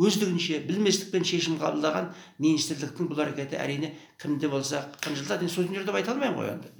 өздігінше 0.00 0.62
білместікпен 0.64 1.24
шешім 1.28 1.58
қабылдаған 1.60 2.06
министрліктің 2.40 3.10
бұл 3.10 3.18
әрекеті 3.26 3.58
әрине 3.60 3.90
кімде 4.22 4.48
болса 4.48 4.86
қынжылтады 5.04 5.44
енді 5.44 5.52
сосын 5.52 5.84
деп 5.84 5.98
айта 5.98 6.14
алмаймын 6.14 6.38
ғой 6.38 6.48
енді. 6.54 6.70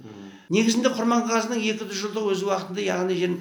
Негізінде 0.49 0.89
құрманғазының 0.95 1.61
екі 1.61 1.85
жүз 1.91 1.99
жылдық 2.07 2.31
өз 2.33 2.41
уақытында 2.47 2.85
яғни 2.87 3.19
жер 3.19 3.35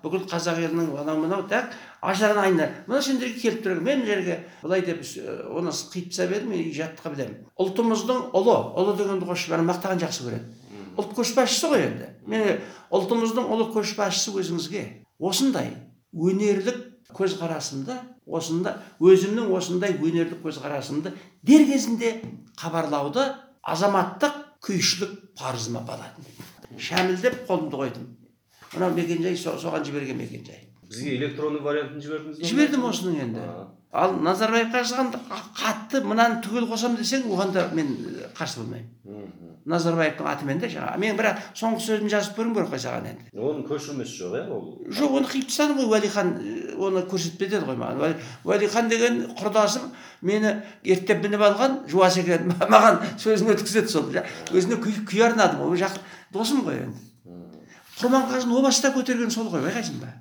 бүкіл 0.00 0.24
қазақ 0.30 0.62
елінің 0.64 0.94
анау 1.02 1.20
мынау 1.20 1.44
так 1.52 1.74
ажарына 2.00 2.46
айна 2.48 2.70
мына 2.86 3.02
сендерге 3.04 3.40
келіп 3.42 3.60
тұр 3.66 3.82
мен 3.84 4.00
мына 4.00 4.14
жерге 4.14 4.38
былай 4.62 4.86
деп 4.88 5.04
оны 5.52 5.74
қиып 5.76 6.08
тастап 6.08 6.32
едім 6.38 6.56
жатқа 6.80 7.12
білемін 7.12 7.44
ұлтымыздың 7.60 8.32
ұлы 8.40 8.56
ұлы 8.80 8.96
дегенді 8.96 9.28
қосшы 9.28 9.52
бәрі 9.52 9.68
мақтаған 9.68 10.00
жақсы 10.06 10.26
көреді. 10.26 10.59
Ұлт 10.96 11.14
көшбасшысы 11.16 11.70
ғой 11.70 11.84
енді. 11.86 12.08
Мен 12.26 12.60
ұлтымыздың 12.90 13.46
ұлы 13.54 13.68
көшбасшысы 13.74 14.34
өзіңізге 14.40 14.82
осындай 15.20 15.72
өнерлік 16.12 16.80
көзқарасымды 17.14 17.96
осында 18.30 18.76
өзімнің 19.02 19.50
осындай 19.56 19.96
өнерлік 19.98 20.42
көзқарасымды 20.44 21.12
дер 21.42 21.64
кезінде 21.66 22.12
хабарлауды 22.60 23.24
азаматтық 23.66 24.36
күйшілік 24.66 25.16
парызыма 25.38 25.80
баладым 25.86 26.78
шәмілдеп 26.78 27.44
қолымды 27.48 27.76
қойдым. 27.76 28.04
Мынау 28.72 28.94
мекенжай 28.94 29.36
со- 29.36 29.56
соған 29.58 29.82
жіберген 29.84 30.16
мекенжай. 30.16 30.68
Бізге 30.86 31.16
электронный 31.16 31.60
вариантын 31.60 32.00
жібердіңіз 32.00 32.38
ба 32.38 32.46
жібердім 32.46 32.84
осының 32.86 33.18
енді. 33.24 33.46
Ал 33.92 34.14
назарбаевқа 34.22 34.84
жазған 34.86 35.10
хатты 35.58 36.00
мынаны 36.06 36.38
түгел 36.44 36.68
қосамын 36.70 37.00
десең 37.02 37.26
оған 37.26 37.50
да 37.52 37.64
мен 37.74 37.90
қарсы 38.38 38.60
болмаймын. 38.62 39.32
Назарбаевтың 39.68 40.26
атымен 40.30 40.60
да 40.62 40.68
жаңағы 40.72 40.98
мен 41.02 41.16
бірақ 41.18 41.40
соңғы 41.58 41.82
сөзін 41.84 42.08
жазып 42.10 42.38
көргім 42.38 42.54
керек 42.56 42.70
қой 42.72 42.80
саған 42.80 43.08
енді. 43.10 43.26
Оның 43.36 43.66
көшірмесі 43.68 44.16
жоқ 44.16 44.36
иә 44.38 44.44
ол? 44.56 44.62
Жоқ 44.88 45.16
оны 45.20 45.28
қиып 45.28 45.46
тастадым 45.50 45.76
ғой 45.80 45.90
уәлихан 45.92 46.30
э, 46.40 46.74
оны 46.80 47.02
көрсетпе 47.10 47.48
деді 47.50 47.66
ғой 47.68 47.76
маған. 47.76 48.00
Уәли- 48.00 48.16
уәлихан 48.48 48.88
деген 48.88 49.20
құрдасым 49.36 49.90
мені 50.22 50.54
ерттеп 50.82 51.20
мініп 51.26 51.44
алған 51.44 51.76
жуас 51.92 52.16
екен 52.22 52.54
маған 52.56 53.02
сөзін 53.20 53.52
өткізеді 53.54 53.88
сол. 53.92 54.08
Өзіне 54.50 54.80
күй, 54.80 54.96
күй 55.04 55.24
арнадым 55.28 55.60
ол 55.68 55.76
жақ 55.76 56.00
досым 56.32 56.64
ғой 56.64 56.86
енді. 56.86 57.06
Құрманғазыны 58.00 58.56
о 58.56 58.62
баста 58.64 58.94
көтерген 58.94 59.30
сол 59.30 59.50
ғой 59.52 59.60
байқайсың 59.66 60.00
ба? 60.00 60.14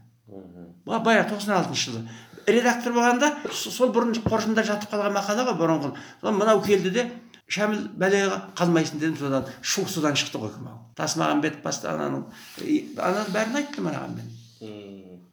Баяғы 0.99 1.29
тоқсан 1.31 1.55
алтыншы 1.55 1.91
жылы. 1.91 2.03
Редактор 2.49 2.91
болғанда 2.95 3.29
сол 3.53 3.91
бұрын 3.93 4.15
қоржында 4.25 4.63
жатып 4.65 4.91
қалған 4.91 5.13
мақала 5.15 5.45
ғой 5.47 5.57
бұрынғы. 5.59 5.91
Мынау 6.23 6.63
келді 6.65 6.89
де 6.91 7.03
шәміл 7.49 7.85
бәлеге 7.99 8.39
қалмайсың 8.59 9.01
дедім 9.01 9.17
содан 9.19 9.47
шу 9.61 9.85
судан 9.89 10.17
шықты 10.19 10.41
ғой 10.41 10.53
кім 10.53 10.69
ол 10.69 10.81
тасмағамбет 10.99 11.61
баста 11.63 11.93
ананың 11.95 12.25
ананың 12.97 13.31
бәрін 13.33 13.61
айттым 13.61 13.89
мынаған 13.89 14.17
мен. 14.19 15.08